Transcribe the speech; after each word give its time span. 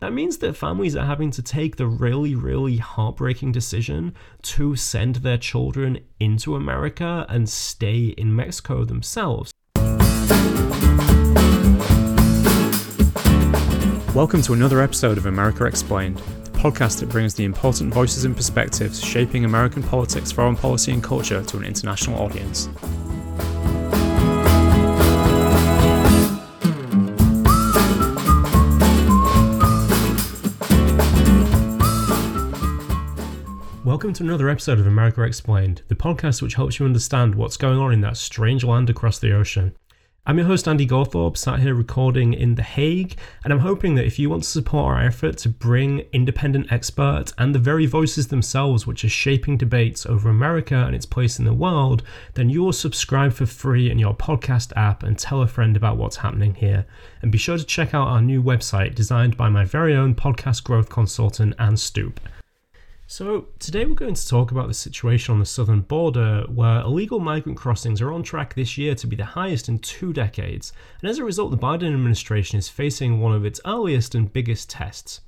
That 0.00 0.14
means 0.14 0.38
that 0.38 0.56
families 0.56 0.96
are 0.96 1.04
having 1.04 1.30
to 1.32 1.42
take 1.42 1.76
the 1.76 1.86
really, 1.86 2.34
really 2.34 2.78
heartbreaking 2.78 3.52
decision 3.52 4.14
to 4.44 4.74
send 4.74 5.16
their 5.16 5.36
children 5.36 6.00
into 6.18 6.56
America 6.56 7.26
and 7.28 7.46
stay 7.46 8.06
in 8.16 8.34
Mexico 8.34 8.86
themselves. 8.86 9.52
Welcome 14.14 14.40
to 14.40 14.54
another 14.54 14.80
episode 14.80 15.18
of 15.18 15.26
America 15.26 15.66
Explained, 15.66 16.16
the 16.44 16.58
podcast 16.58 17.00
that 17.00 17.10
brings 17.10 17.34
the 17.34 17.44
important 17.44 17.92
voices 17.92 18.24
and 18.24 18.34
perspectives 18.34 19.04
shaping 19.04 19.44
American 19.44 19.82
politics, 19.82 20.32
foreign 20.32 20.56
policy, 20.56 20.92
and 20.92 21.02
culture 21.02 21.42
to 21.44 21.58
an 21.58 21.64
international 21.64 22.18
audience. 22.18 22.70
Welcome 34.00 34.14
to 34.14 34.24
another 34.24 34.48
episode 34.48 34.80
of 34.80 34.86
America 34.86 35.22
Explained, 35.24 35.82
the 35.88 35.94
podcast 35.94 36.40
which 36.40 36.54
helps 36.54 36.78
you 36.78 36.86
understand 36.86 37.34
what's 37.34 37.58
going 37.58 37.78
on 37.78 37.92
in 37.92 38.00
that 38.00 38.16
strange 38.16 38.64
land 38.64 38.88
across 38.88 39.18
the 39.18 39.34
ocean. 39.34 39.76
I'm 40.24 40.38
your 40.38 40.46
host, 40.46 40.66
Andy 40.66 40.86
Gawthorpe, 40.86 41.36
sat 41.36 41.60
here 41.60 41.74
recording 41.74 42.32
in 42.32 42.54
The 42.54 42.62
Hague, 42.62 43.18
and 43.44 43.52
I'm 43.52 43.58
hoping 43.58 43.96
that 43.96 44.06
if 44.06 44.18
you 44.18 44.30
want 44.30 44.44
to 44.44 44.48
support 44.48 44.86
our 44.86 45.02
effort 45.02 45.36
to 45.36 45.50
bring 45.50 46.06
independent 46.14 46.72
experts 46.72 47.34
and 47.36 47.54
the 47.54 47.58
very 47.58 47.84
voices 47.84 48.28
themselves 48.28 48.86
which 48.86 49.04
are 49.04 49.10
shaping 49.10 49.58
debates 49.58 50.06
over 50.06 50.30
America 50.30 50.76
and 50.76 50.94
its 50.94 51.04
place 51.04 51.38
in 51.38 51.44
the 51.44 51.52
world, 51.52 52.02
then 52.32 52.48
you 52.48 52.62
will 52.62 52.72
subscribe 52.72 53.34
for 53.34 53.44
free 53.44 53.90
in 53.90 53.98
your 53.98 54.14
podcast 54.14 54.72
app 54.76 55.02
and 55.02 55.18
tell 55.18 55.42
a 55.42 55.46
friend 55.46 55.76
about 55.76 55.98
what's 55.98 56.16
happening 56.16 56.54
here. 56.54 56.86
And 57.20 57.30
be 57.30 57.36
sure 57.36 57.58
to 57.58 57.64
check 57.64 57.92
out 57.92 58.08
our 58.08 58.22
new 58.22 58.42
website 58.42 58.94
designed 58.94 59.36
by 59.36 59.50
my 59.50 59.66
very 59.66 59.94
own 59.94 60.14
podcast 60.14 60.64
growth 60.64 60.88
consultant, 60.88 61.54
Anne 61.58 61.76
Stoop. 61.76 62.18
So, 63.12 63.48
today 63.58 63.86
we're 63.86 63.94
going 63.94 64.14
to 64.14 64.28
talk 64.28 64.52
about 64.52 64.68
the 64.68 64.72
situation 64.72 65.32
on 65.32 65.40
the 65.40 65.44
southern 65.44 65.80
border 65.80 66.42
where 66.42 66.82
illegal 66.82 67.18
migrant 67.18 67.58
crossings 67.58 68.00
are 68.00 68.12
on 68.12 68.22
track 68.22 68.54
this 68.54 68.78
year 68.78 68.94
to 68.94 69.06
be 69.08 69.16
the 69.16 69.24
highest 69.24 69.68
in 69.68 69.80
two 69.80 70.12
decades, 70.12 70.72
and 71.02 71.10
as 71.10 71.18
a 71.18 71.24
result, 71.24 71.50
the 71.50 71.58
Biden 71.58 71.92
administration 71.92 72.56
is 72.56 72.68
facing 72.68 73.20
one 73.20 73.34
of 73.34 73.44
its 73.44 73.60
earliest 73.66 74.14
and 74.14 74.32
biggest 74.32 74.70
tests. 74.70 75.22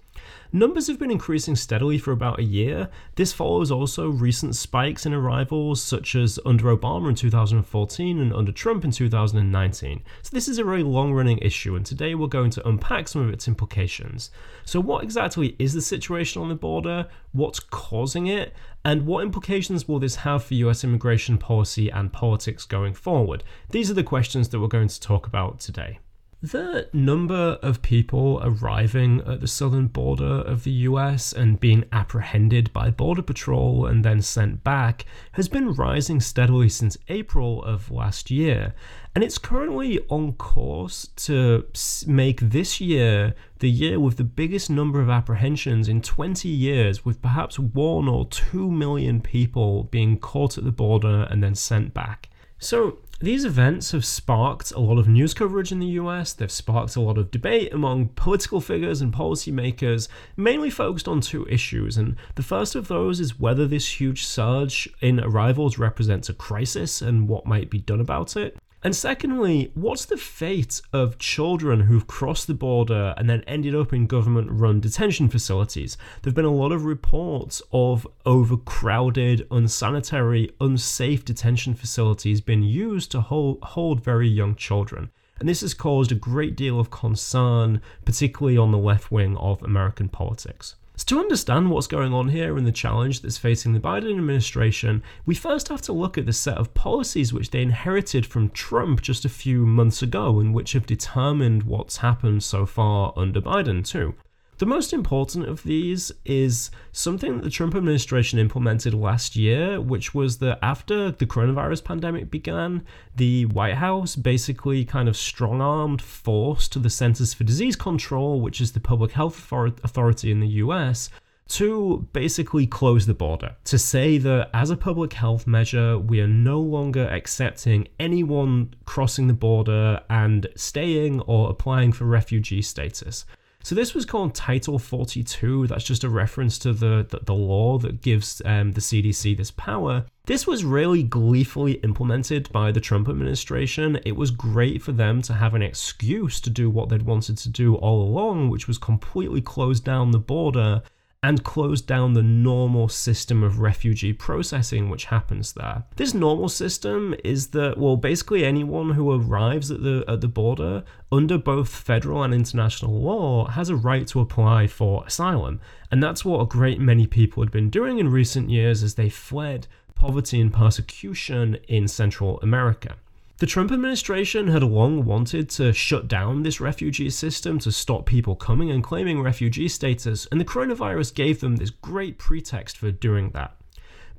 Numbers 0.54 0.86
have 0.88 0.98
been 0.98 1.10
increasing 1.10 1.56
steadily 1.56 1.96
for 1.96 2.12
about 2.12 2.38
a 2.38 2.42
year. 2.42 2.90
This 3.14 3.32
follows 3.32 3.70
also 3.70 4.10
recent 4.10 4.54
spikes 4.54 5.06
in 5.06 5.14
arrivals, 5.14 5.80
such 5.80 6.14
as 6.14 6.38
under 6.44 6.76
Obama 6.76 7.08
in 7.08 7.14
2014 7.14 8.20
and 8.20 8.34
under 8.34 8.52
Trump 8.52 8.84
in 8.84 8.90
2019. 8.90 10.02
So, 10.20 10.30
this 10.30 10.48
is 10.48 10.58
a 10.58 10.64
very 10.64 10.82
long 10.82 11.14
running 11.14 11.38
issue, 11.38 11.74
and 11.74 11.86
today 11.86 12.14
we're 12.14 12.26
going 12.26 12.50
to 12.50 12.68
unpack 12.68 13.08
some 13.08 13.22
of 13.22 13.32
its 13.32 13.48
implications. 13.48 14.30
So, 14.66 14.78
what 14.78 15.02
exactly 15.02 15.56
is 15.58 15.72
the 15.72 15.80
situation 15.80 16.42
on 16.42 16.50
the 16.50 16.54
border? 16.54 17.08
What's 17.32 17.60
causing 17.60 18.26
it? 18.26 18.52
And 18.84 19.06
what 19.06 19.24
implications 19.24 19.88
will 19.88 20.00
this 20.00 20.16
have 20.16 20.44
for 20.44 20.52
US 20.52 20.84
immigration 20.84 21.38
policy 21.38 21.88
and 21.88 22.12
politics 22.12 22.66
going 22.66 22.92
forward? 22.92 23.42
These 23.70 23.90
are 23.90 23.94
the 23.94 24.04
questions 24.04 24.50
that 24.50 24.60
we're 24.60 24.68
going 24.68 24.88
to 24.88 25.00
talk 25.00 25.26
about 25.26 25.60
today. 25.60 25.98
The 26.44 26.88
number 26.92 27.56
of 27.62 27.82
people 27.82 28.40
arriving 28.42 29.22
at 29.28 29.40
the 29.40 29.46
southern 29.46 29.86
border 29.86 30.40
of 30.40 30.64
the 30.64 30.72
US 30.72 31.32
and 31.32 31.60
being 31.60 31.84
apprehended 31.92 32.72
by 32.72 32.90
Border 32.90 33.22
Patrol 33.22 33.86
and 33.86 34.04
then 34.04 34.20
sent 34.22 34.64
back 34.64 35.04
has 35.32 35.46
been 35.46 35.72
rising 35.72 36.20
steadily 36.20 36.68
since 36.68 36.98
April 37.06 37.62
of 37.62 37.92
last 37.92 38.28
year. 38.28 38.74
And 39.14 39.22
it's 39.22 39.38
currently 39.38 40.00
on 40.08 40.32
course 40.32 41.10
to 41.18 41.64
make 42.08 42.40
this 42.40 42.80
year 42.80 43.34
the 43.60 43.70
year 43.70 44.00
with 44.00 44.16
the 44.16 44.24
biggest 44.24 44.68
number 44.68 45.00
of 45.00 45.08
apprehensions 45.08 45.88
in 45.88 46.02
20 46.02 46.48
years, 46.48 47.04
with 47.04 47.22
perhaps 47.22 47.56
one 47.56 48.08
or 48.08 48.26
two 48.26 48.68
million 48.68 49.20
people 49.20 49.84
being 49.84 50.18
caught 50.18 50.58
at 50.58 50.64
the 50.64 50.72
border 50.72 51.22
and 51.30 51.40
then 51.40 51.54
sent 51.54 51.94
back. 51.94 52.30
So, 52.58 52.98
these 53.22 53.44
events 53.44 53.92
have 53.92 54.04
sparked 54.04 54.72
a 54.72 54.80
lot 54.80 54.98
of 54.98 55.06
news 55.06 55.32
coverage 55.32 55.70
in 55.70 55.78
the 55.78 55.94
US. 56.00 56.32
They've 56.32 56.50
sparked 56.50 56.96
a 56.96 57.00
lot 57.00 57.18
of 57.18 57.30
debate 57.30 57.72
among 57.72 58.08
political 58.08 58.60
figures 58.60 59.00
and 59.00 59.14
policymakers, 59.14 60.08
mainly 60.36 60.70
focused 60.70 61.06
on 61.06 61.20
two 61.20 61.46
issues. 61.46 61.96
And 61.96 62.16
the 62.34 62.42
first 62.42 62.74
of 62.74 62.88
those 62.88 63.20
is 63.20 63.38
whether 63.38 63.66
this 63.66 64.00
huge 64.00 64.24
surge 64.24 64.88
in 65.00 65.20
arrivals 65.20 65.78
represents 65.78 66.28
a 66.28 66.34
crisis 66.34 67.00
and 67.00 67.28
what 67.28 67.46
might 67.46 67.70
be 67.70 67.78
done 67.78 68.00
about 68.00 68.36
it. 68.36 68.56
And 68.84 68.96
secondly, 68.96 69.70
what's 69.74 70.06
the 70.06 70.16
fate 70.16 70.82
of 70.92 71.18
children 71.18 71.82
who've 71.82 72.06
crossed 72.08 72.48
the 72.48 72.54
border 72.54 73.14
and 73.16 73.30
then 73.30 73.44
ended 73.46 73.76
up 73.76 73.92
in 73.92 74.08
government 74.08 74.50
run 74.50 74.80
detention 74.80 75.28
facilities? 75.28 75.96
There 76.20 76.30
have 76.30 76.34
been 76.34 76.44
a 76.44 76.50
lot 76.50 76.72
of 76.72 76.84
reports 76.84 77.62
of 77.70 78.08
overcrowded, 78.26 79.46
unsanitary, 79.52 80.50
unsafe 80.60 81.24
detention 81.24 81.74
facilities 81.74 82.40
being 82.40 82.64
used 82.64 83.12
to 83.12 83.20
hold, 83.20 83.62
hold 83.62 84.02
very 84.02 84.28
young 84.28 84.56
children. 84.56 85.10
And 85.38 85.48
this 85.48 85.60
has 85.60 85.74
caused 85.74 86.10
a 86.10 86.16
great 86.16 86.56
deal 86.56 86.80
of 86.80 86.90
concern, 86.90 87.80
particularly 88.04 88.58
on 88.58 88.72
the 88.72 88.78
left 88.78 89.12
wing 89.12 89.36
of 89.36 89.62
American 89.62 90.08
politics. 90.08 90.74
So, 90.94 91.04
to 91.06 91.20
understand 91.20 91.70
what's 91.70 91.86
going 91.86 92.12
on 92.12 92.28
here 92.28 92.58
and 92.58 92.66
the 92.66 92.72
challenge 92.72 93.22
that's 93.22 93.38
facing 93.38 93.72
the 93.72 93.80
Biden 93.80 94.10
administration, 94.10 95.02
we 95.24 95.34
first 95.34 95.68
have 95.68 95.80
to 95.82 95.92
look 95.92 96.18
at 96.18 96.26
the 96.26 96.34
set 96.34 96.58
of 96.58 96.74
policies 96.74 97.32
which 97.32 97.50
they 97.50 97.62
inherited 97.62 98.26
from 98.26 98.50
Trump 98.50 99.00
just 99.00 99.24
a 99.24 99.30
few 99.30 99.64
months 99.64 100.02
ago 100.02 100.38
and 100.38 100.52
which 100.52 100.72
have 100.72 100.84
determined 100.84 101.62
what's 101.62 101.98
happened 101.98 102.42
so 102.42 102.66
far 102.66 103.14
under 103.16 103.40
Biden, 103.40 103.86
too. 103.86 104.14
The 104.62 104.66
most 104.66 104.92
important 104.92 105.48
of 105.48 105.64
these 105.64 106.12
is 106.24 106.70
something 106.92 107.34
that 107.34 107.42
the 107.42 107.50
Trump 107.50 107.74
administration 107.74 108.38
implemented 108.38 108.94
last 108.94 109.34
year, 109.34 109.80
which 109.80 110.14
was 110.14 110.38
that 110.38 110.60
after 110.62 111.10
the 111.10 111.26
coronavirus 111.26 111.82
pandemic 111.82 112.30
began, 112.30 112.86
the 113.16 113.46
White 113.46 113.74
House 113.74 114.14
basically 114.14 114.84
kind 114.84 115.08
of 115.08 115.16
strong 115.16 115.60
armed, 115.60 116.00
forced 116.00 116.80
the 116.80 116.90
Centers 116.90 117.34
for 117.34 117.42
Disease 117.42 117.74
Control, 117.74 118.40
which 118.40 118.60
is 118.60 118.70
the 118.70 118.78
public 118.78 119.10
health 119.10 119.50
authority 119.50 120.30
in 120.30 120.38
the 120.38 120.62
US, 120.62 121.10
to 121.48 122.06
basically 122.12 122.68
close 122.68 123.06
the 123.06 123.14
border, 123.14 123.56
to 123.64 123.76
say 123.76 124.16
that 124.16 124.48
as 124.54 124.70
a 124.70 124.76
public 124.76 125.14
health 125.14 125.44
measure, 125.44 125.98
we 125.98 126.20
are 126.20 126.28
no 126.28 126.60
longer 126.60 127.08
accepting 127.08 127.88
anyone 127.98 128.72
crossing 128.84 129.26
the 129.26 129.34
border 129.34 130.00
and 130.08 130.46
staying 130.54 131.18
or 131.22 131.50
applying 131.50 131.90
for 131.90 132.04
refugee 132.04 132.62
status. 132.62 133.24
So 133.62 133.74
this 133.74 133.94
was 133.94 134.04
called 134.04 134.34
Title 134.34 134.78
42. 134.78 135.66
That's 135.66 135.84
just 135.84 136.04
a 136.04 136.08
reference 136.08 136.58
to 136.60 136.72
the, 136.72 137.06
the, 137.08 137.20
the 137.24 137.34
law 137.34 137.78
that 137.78 138.02
gives 138.02 138.42
um, 138.44 138.72
the 138.72 138.80
CDC 138.80 139.36
this 139.36 139.50
power. 139.50 140.04
This 140.26 140.46
was 140.46 140.64
really 140.64 141.02
gleefully 141.02 141.74
implemented 141.84 142.50
by 142.52 142.72
the 142.72 142.80
Trump 142.80 143.08
administration. 143.08 144.00
It 144.04 144.16
was 144.16 144.30
great 144.30 144.82
for 144.82 144.92
them 144.92 145.22
to 145.22 145.34
have 145.34 145.54
an 145.54 145.62
excuse 145.62 146.40
to 146.42 146.50
do 146.50 146.70
what 146.70 146.88
they'd 146.88 147.02
wanted 147.02 147.38
to 147.38 147.48
do 147.48 147.76
all 147.76 148.02
along, 148.02 148.50
which 148.50 148.68
was 148.68 148.78
completely 148.78 149.40
close 149.40 149.80
down 149.80 150.10
the 150.10 150.18
border 150.18 150.82
and 151.22 151.44
close 151.44 151.80
down 151.80 152.14
the 152.14 152.22
normal 152.22 152.88
system 152.88 153.44
of 153.44 153.60
refugee 153.60 154.12
processing 154.12 154.90
which 154.90 155.04
happens 155.06 155.52
there. 155.52 155.84
This 155.96 156.14
normal 156.14 156.48
system 156.48 157.14
is 157.22 157.48
that 157.48 157.78
well 157.78 157.96
basically 157.96 158.44
anyone 158.44 158.90
who 158.90 159.12
arrives 159.12 159.70
at 159.70 159.82
the 159.82 160.04
at 160.08 160.20
the 160.20 160.28
border 160.28 160.82
under 161.12 161.38
both 161.38 161.68
federal 161.68 162.22
and 162.22 162.34
international 162.34 163.00
law 163.00 163.46
has 163.48 163.68
a 163.68 163.76
right 163.76 164.06
to 164.08 164.20
apply 164.20 164.66
for 164.66 165.04
asylum. 165.06 165.60
And 165.90 166.02
that's 166.02 166.24
what 166.24 166.40
a 166.40 166.46
great 166.46 166.80
many 166.80 167.06
people 167.06 167.42
had 167.42 167.52
been 167.52 167.70
doing 167.70 167.98
in 167.98 168.10
recent 168.10 168.50
years 168.50 168.82
as 168.82 168.94
they 168.94 169.08
fled 169.08 169.68
poverty 169.94 170.40
and 170.40 170.52
persecution 170.52 171.56
in 171.68 171.86
Central 171.86 172.40
America. 172.40 172.96
The 173.42 173.48
Trump 173.48 173.72
administration 173.72 174.46
had 174.46 174.62
long 174.62 175.04
wanted 175.04 175.50
to 175.50 175.72
shut 175.72 176.06
down 176.06 176.44
this 176.44 176.60
refugee 176.60 177.10
system 177.10 177.58
to 177.58 177.72
stop 177.72 178.06
people 178.06 178.36
coming 178.36 178.70
and 178.70 178.84
claiming 178.84 179.20
refugee 179.20 179.66
status, 179.66 180.28
and 180.30 180.40
the 180.40 180.44
coronavirus 180.44 181.12
gave 181.12 181.40
them 181.40 181.56
this 181.56 181.70
great 181.70 182.18
pretext 182.18 182.78
for 182.78 182.92
doing 182.92 183.30
that. 183.30 183.56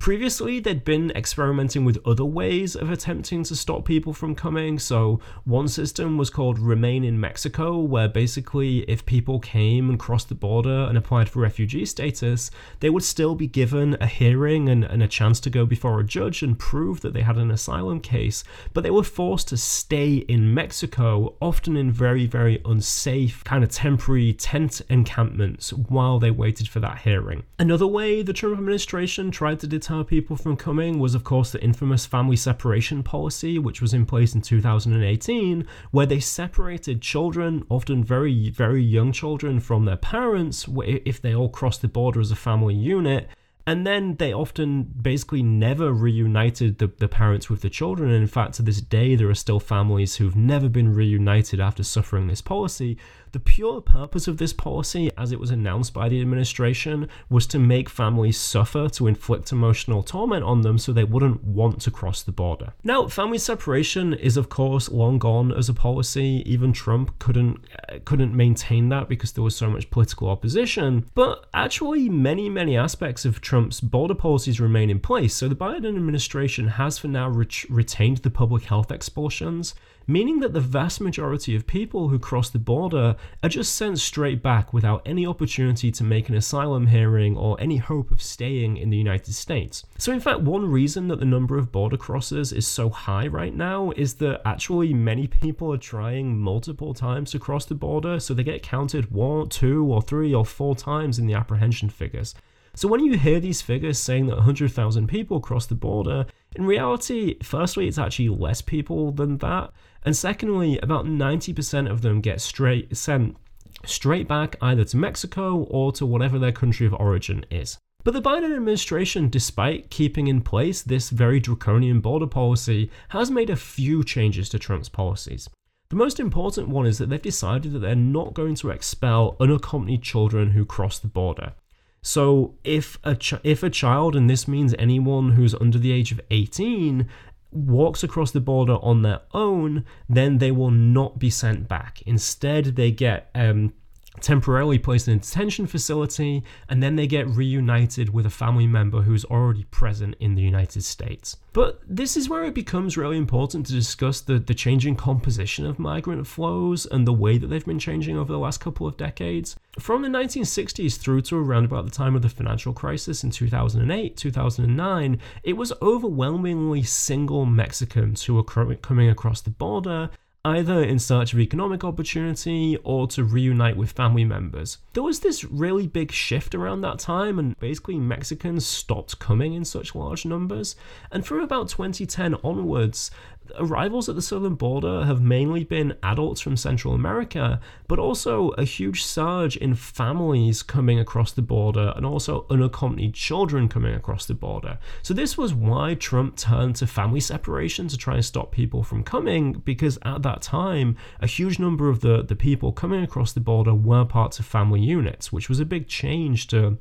Previously, 0.03 0.59
they'd 0.59 0.83
been 0.83 1.11
experimenting 1.11 1.85
with 1.85 1.97
other 2.05 2.25
ways 2.25 2.75
of 2.75 2.91
attempting 2.91 3.41
to 3.45 3.55
stop 3.55 3.85
people 3.85 4.11
from 4.11 4.35
coming. 4.35 4.77
So, 4.77 5.21
one 5.45 5.69
system 5.69 6.17
was 6.17 6.29
called 6.29 6.59
Remain 6.59 7.05
in 7.05 7.21
Mexico, 7.21 7.79
where 7.79 8.09
basically, 8.09 8.79
if 8.79 9.05
people 9.05 9.39
came 9.39 9.89
and 9.89 9.97
crossed 9.97 10.27
the 10.27 10.35
border 10.35 10.87
and 10.89 10.97
applied 10.97 11.29
for 11.29 11.39
refugee 11.39 11.85
status, 11.85 12.51
they 12.81 12.89
would 12.89 13.03
still 13.03 13.33
be 13.33 13.47
given 13.47 13.95
a 14.01 14.07
hearing 14.07 14.67
and, 14.67 14.83
and 14.83 15.01
a 15.01 15.07
chance 15.07 15.39
to 15.39 15.49
go 15.49 15.65
before 15.65 16.01
a 16.01 16.03
judge 16.03 16.43
and 16.43 16.59
prove 16.59 16.99
that 16.99 17.13
they 17.13 17.21
had 17.21 17.37
an 17.37 17.49
asylum 17.49 18.01
case. 18.01 18.43
But 18.73 18.83
they 18.83 18.91
were 18.91 19.03
forced 19.03 19.47
to 19.47 19.57
stay 19.57 20.15
in 20.15 20.53
Mexico, 20.53 21.37
often 21.41 21.77
in 21.77 21.93
very, 21.93 22.25
very 22.25 22.61
unsafe, 22.65 23.41
kind 23.45 23.63
of 23.63 23.69
temporary 23.69 24.33
tent 24.33 24.81
encampments 24.89 25.71
while 25.71 26.19
they 26.19 26.29
waited 26.29 26.67
for 26.67 26.81
that 26.81 26.97
hearing. 27.03 27.43
Another 27.57 27.87
way 27.87 28.21
the 28.21 28.33
Trump 28.33 28.57
administration 28.57 29.31
tried 29.31 29.61
to 29.61 29.67
determine 29.67 29.92
deter 29.93 30.03
people 30.03 30.35
from 30.35 30.57
coming 30.57 30.97
was, 30.99 31.13
of 31.13 31.23
course, 31.23 31.51
the 31.51 31.63
infamous 31.63 32.05
family 32.05 32.35
separation 32.35 33.03
policy, 33.03 33.59
which 33.59 33.81
was 33.81 33.93
in 33.93 34.05
place 34.05 34.33
in 34.33 34.41
2018, 34.41 35.67
where 35.91 36.05
they 36.05 36.19
separated 36.19 37.01
children, 37.01 37.63
often 37.69 38.03
very, 38.03 38.49
very 38.49 38.81
young 38.81 39.11
children, 39.11 39.59
from 39.59 39.85
their 39.85 39.97
parents 39.97 40.67
if 40.77 41.21
they 41.21 41.35
all 41.35 41.49
crossed 41.49 41.81
the 41.81 41.87
border 41.87 42.19
as 42.19 42.31
a 42.31 42.35
family 42.35 42.75
unit 42.75 43.29
and 43.65 43.87
then 43.87 44.15
they 44.17 44.33
often 44.33 44.83
basically 44.83 45.41
never 45.41 45.93
reunited 45.93 46.79
the, 46.79 46.87
the 46.97 47.07
parents 47.07 47.49
with 47.49 47.61
the 47.61 47.69
children. 47.69 48.11
And 48.11 48.21
in 48.21 48.27
fact, 48.27 48.55
to 48.55 48.61
this 48.61 48.81
day, 48.81 49.15
there 49.15 49.29
are 49.29 49.35
still 49.35 49.61
families 49.61 50.17
who've 50.17 50.35
never 50.35 50.67
been 50.67 50.93
reunited 50.93 51.61
after 51.61 51.81
suffering 51.81 52.27
this 52.27 52.41
policy. 52.41 52.97
The 53.33 53.39
pure 53.39 53.81
purpose 53.81 54.27
of 54.27 54.37
this 54.37 54.53
policy, 54.53 55.09
as 55.17 55.31
it 55.31 55.39
was 55.39 55.49
announced 55.49 55.91
by 55.91 56.07
the 56.07 56.21
administration, 56.21 57.09
was 57.31 57.47
to 57.47 57.57
make 57.57 57.89
families 57.89 58.37
suffer, 58.37 58.87
to 58.89 59.07
inflict 59.07 59.51
emotional 59.51 60.03
torment 60.03 60.43
on 60.43 60.61
them 60.61 60.77
so 60.77 60.93
they 60.93 61.03
wouldn't 61.03 61.43
want 61.43 61.81
to 61.81 61.89
cross 61.89 62.21
the 62.21 62.31
border. 62.31 62.73
Now, 62.83 63.07
family 63.07 63.39
separation 63.39 64.13
is 64.13 64.37
of 64.37 64.49
course 64.49 64.87
long 64.87 65.17
gone 65.17 65.51
as 65.51 65.67
a 65.67 65.73
policy. 65.73 66.43
Even 66.45 66.73
Trump 66.73 67.17
couldn't 67.17 67.65
uh, 67.89 67.97
couldn't 68.05 68.35
maintain 68.35 68.89
that 68.89 69.09
because 69.09 69.31
there 69.31 69.43
was 69.43 69.55
so 69.55 69.67
much 69.67 69.89
political 69.89 70.29
opposition. 70.29 71.07
But 71.15 71.47
actually, 71.55 72.09
many 72.09 72.49
many 72.49 72.77
aspects 72.77 73.25
of 73.25 73.41
Trump's 73.41 73.81
border 73.81 74.13
policies 74.13 74.59
remain 74.59 74.91
in 74.91 74.99
place. 74.99 75.33
So 75.33 75.49
the 75.49 75.55
Biden 75.55 75.95
administration 75.95 76.67
has 76.67 76.99
for 76.99 77.07
now 77.07 77.29
ret- 77.29 77.67
retained 77.67 78.17
the 78.17 78.29
public 78.29 78.65
health 78.65 78.91
expulsions 78.91 79.73
meaning 80.07 80.39
that 80.39 80.53
the 80.53 80.59
vast 80.59 81.01
majority 81.01 81.55
of 81.55 81.67
people 81.67 82.09
who 82.09 82.19
cross 82.19 82.49
the 82.49 82.59
border 82.59 83.15
are 83.41 83.49
just 83.49 83.75
sent 83.75 83.99
straight 83.99 84.41
back 84.41 84.73
without 84.73 85.01
any 85.05 85.25
opportunity 85.25 85.91
to 85.91 86.03
make 86.03 86.29
an 86.29 86.35
asylum 86.35 86.87
hearing 86.87 87.37
or 87.37 87.59
any 87.59 87.77
hope 87.77 88.11
of 88.11 88.21
staying 88.21 88.77
in 88.77 88.89
the 88.89 88.97
United 88.97 89.33
States. 89.33 89.83
So, 89.97 90.11
in 90.11 90.19
fact, 90.19 90.41
one 90.41 90.69
reason 90.69 91.07
that 91.09 91.19
the 91.19 91.25
number 91.25 91.57
of 91.57 91.71
border 91.71 91.97
crossers 91.97 92.55
is 92.55 92.67
so 92.67 92.89
high 92.89 93.27
right 93.27 93.55
now 93.55 93.91
is 93.95 94.15
that 94.15 94.41
actually 94.45 94.93
many 94.93 95.27
people 95.27 95.73
are 95.73 95.77
trying 95.77 96.39
multiple 96.39 96.93
times 96.93 97.31
to 97.31 97.39
cross 97.39 97.65
the 97.65 97.75
border, 97.75 98.19
so 98.19 98.33
they 98.33 98.43
get 98.43 98.63
counted 98.63 99.11
one, 99.11 99.49
two, 99.49 99.85
or 99.85 100.01
three, 100.01 100.33
or 100.33 100.45
four 100.45 100.75
times 100.75 101.19
in 101.19 101.27
the 101.27 101.33
apprehension 101.33 101.89
figures. 101.89 102.35
So 102.75 102.87
when 102.87 103.01
you 103.05 103.17
hear 103.17 103.39
these 103.39 103.61
figures 103.61 103.99
saying 103.99 104.27
that 104.27 104.37
100,000 104.37 105.07
people 105.07 105.39
cross 105.39 105.67
the 105.67 105.75
border, 105.75 106.25
in 106.55 106.65
reality, 106.65 107.37
firstly, 107.43 107.87
it's 107.87 107.99
actually 107.99 108.29
less 108.29 108.61
people 108.61 109.11
than 109.11 109.37
that. 109.37 109.71
And 110.05 110.15
secondly, 110.15 110.79
about 110.79 111.05
90% 111.05 111.89
of 111.89 112.01
them 112.01 112.21
get 112.21 112.41
straight 112.41 112.95
sent 112.95 113.37
straight 113.85 114.27
back 114.27 114.55
either 114.61 114.85
to 114.85 114.97
Mexico 114.97 115.63
or 115.69 115.91
to 115.93 116.05
whatever 116.05 116.39
their 116.39 116.51
country 116.51 116.85
of 116.85 116.93
origin 116.93 117.45
is. 117.49 117.77
But 118.03 118.13
the 118.13 118.21
Biden 118.21 118.53
administration, 118.53 119.29
despite 119.29 119.89
keeping 119.89 120.27
in 120.27 120.41
place 120.41 120.81
this 120.81 121.09
very 121.09 121.39
draconian 121.39 122.01
border 122.01 122.27
policy, 122.27 122.91
has 123.09 123.31
made 123.31 123.49
a 123.49 123.55
few 123.55 124.03
changes 124.03 124.49
to 124.49 124.59
Trump's 124.59 124.89
policies. 124.89 125.49
The 125.89 125.95
most 125.95 126.19
important 126.19 126.69
one 126.69 126.85
is 126.85 126.97
that 126.97 127.09
they've 127.09 127.21
decided 127.21 127.71
that 127.71 127.79
they're 127.79 127.95
not 127.95 128.33
going 128.33 128.55
to 128.55 128.71
expel 128.71 129.37
unaccompanied 129.39 130.01
children 130.01 130.51
who 130.51 130.65
cross 130.65 130.99
the 130.99 131.07
border. 131.07 131.53
So 132.01 132.55
if 132.65 132.97
a 133.05 133.15
ch- 133.15 133.35
if 133.43 133.63
a 133.63 133.69
child, 133.69 134.15
and 134.15 134.29
this 134.29 134.47
means 134.47 134.75
anyone 134.77 135.31
who's 135.33 135.55
under 135.55 135.77
the 135.77 135.93
age 135.93 136.11
of 136.11 136.19
18, 136.31 137.07
walks 137.53 138.03
across 138.03 138.31
the 138.31 138.41
border 138.41 138.75
on 138.75 139.01
their 139.01 139.21
own, 139.33 139.85
then 140.09 140.37
they 140.37 140.51
will 140.51 140.71
not 140.71 141.19
be 141.19 141.29
sent 141.29 141.67
back. 141.67 142.01
Instead, 142.05 142.75
they 142.75 142.91
get 142.91 143.29
um, 143.35 143.73
temporarily 144.21 144.77
placed 144.77 145.07
in 145.07 145.15
a 145.15 145.19
detention 145.19 145.65
facility, 145.67 146.43
and 146.69 146.81
then 146.81 146.95
they 146.95 147.07
get 147.07 147.27
reunited 147.27 148.13
with 148.13 148.25
a 148.25 148.29
family 148.29 148.67
member 148.67 149.01
who's 149.01 149.25
already 149.25 149.63
present 149.65 150.15
in 150.19 150.35
the 150.35 150.41
United 150.41 150.83
States. 150.83 151.37
But 151.51 151.81
this 151.87 152.17
is 152.17 152.29
where 152.29 152.43
it 152.43 152.55
becomes 152.55 152.97
really 152.97 153.17
important 153.17 153.65
to 153.67 153.73
discuss 153.73 154.21
the, 154.21 154.39
the 154.39 154.55
changing 154.55 154.95
composition 154.95 155.65
of 155.65 155.77
migrant 155.77 156.25
flows 156.25 156.87
and 156.87 157.05
the 157.05 157.13
way 157.13 157.37
that 157.37 157.47
they've 157.47 157.65
been 157.65 157.79
changing 157.79 158.17
over 158.17 158.31
the 158.31 158.39
last 158.39 158.59
couple 158.59 158.87
of 158.87 158.97
decades. 158.97 159.55
From 159.79 160.01
the 160.01 160.07
1960s 160.07 160.97
through 160.97 161.21
to 161.21 161.37
around 161.37 161.65
about 161.65 161.85
the 161.85 161.91
time 161.91 162.15
of 162.15 162.21
the 162.21 162.29
financial 162.29 162.73
crisis 162.73 163.23
in 163.23 163.31
2008, 163.31 164.17
2009, 164.17 165.19
it 165.43 165.53
was 165.53 165.73
overwhelmingly 165.81 166.83
single 166.83 167.45
Mexicans 167.45 168.23
who 168.23 168.35
were 168.35 168.43
coming 168.43 169.09
across 169.09 169.41
the 169.41 169.49
border 169.49 170.09
either 170.45 170.83
in 170.83 170.99
search 170.99 171.31
of 171.31 171.39
economic 171.39 171.85
opportunity 171.85 172.77
or 172.83 173.07
to 173.07 173.23
reunite 173.23 173.77
with 173.77 173.93
family 173.93 174.25
members. 174.25 174.77
There 174.91 175.03
was 175.03 175.21
this 175.21 175.45
really 175.45 175.87
big 175.87 176.11
shift 176.11 176.53
around 176.53 176.81
that 176.81 176.99
time, 176.99 177.39
and 177.39 177.57
basically 177.59 177.97
Mexicans 177.97 178.65
stopped 178.65 179.19
coming 179.19 179.53
in 179.53 179.63
such 179.63 179.95
large 179.95 180.25
numbers. 180.25 180.75
And 181.11 181.25
from 181.25 181.39
about 181.39 181.69
2010 181.69 182.35
onwards, 182.43 183.09
arrivals 183.57 184.09
at 184.09 184.15
the 184.15 184.21
southern 184.21 184.55
border 184.55 185.05
have 185.05 185.21
mainly 185.21 185.63
been 185.63 185.95
adults 186.03 186.41
from 186.41 186.57
Central 186.57 186.93
America, 186.93 187.59
but 187.87 187.99
also 187.99 188.49
a 188.51 188.63
huge 188.63 189.03
surge 189.03 189.57
in 189.57 189.75
families 189.75 190.63
coming 190.63 190.99
across 190.99 191.31
the 191.31 191.41
border 191.41 191.93
and 191.95 192.05
also 192.05 192.45
unaccompanied 192.49 193.13
children 193.13 193.67
coming 193.67 193.93
across 193.93 194.25
the 194.25 194.33
border. 194.33 194.77
So, 195.01 195.13
this 195.13 195.37
was 195.37 195.53
why 195.53 195.95
Trump 195.95 196.37
turned 196.37 196.75
to 196.77 196.87
family 196.87 197.19
separation 197.19 197.87
to 197.87 197.97
try 197.97 198.15
and 198.15 198.25
stop 198.25 198.51
people 198.51 198.83
from 198.83 199.03
coming, 199.03 199.53
because 199.53 199.99
at 200.03 200.21
that 200.23 200.41
time, 200.41 200.97
a 201.19 201.27
huge 201.27 201.59
number 201.59 201.89
of 201.89 202.01
the, 202.01 202.23
the 202.23 202.35
people 202.35 202.71
coming 202.71 203.03
across 203.03 203.33
the 203.33 203.39
border 203.39 203.73
were 203.73 204.05
parts 204.05 204.39
of 204.39 204.45
family 204.45 204.81
units, 204.81 205.31
which 205.31 205.49
was 205.49 205.59
a 205.59 205.65
big 205.65 205.87
change 205.87 206.47
to 206.47 206.77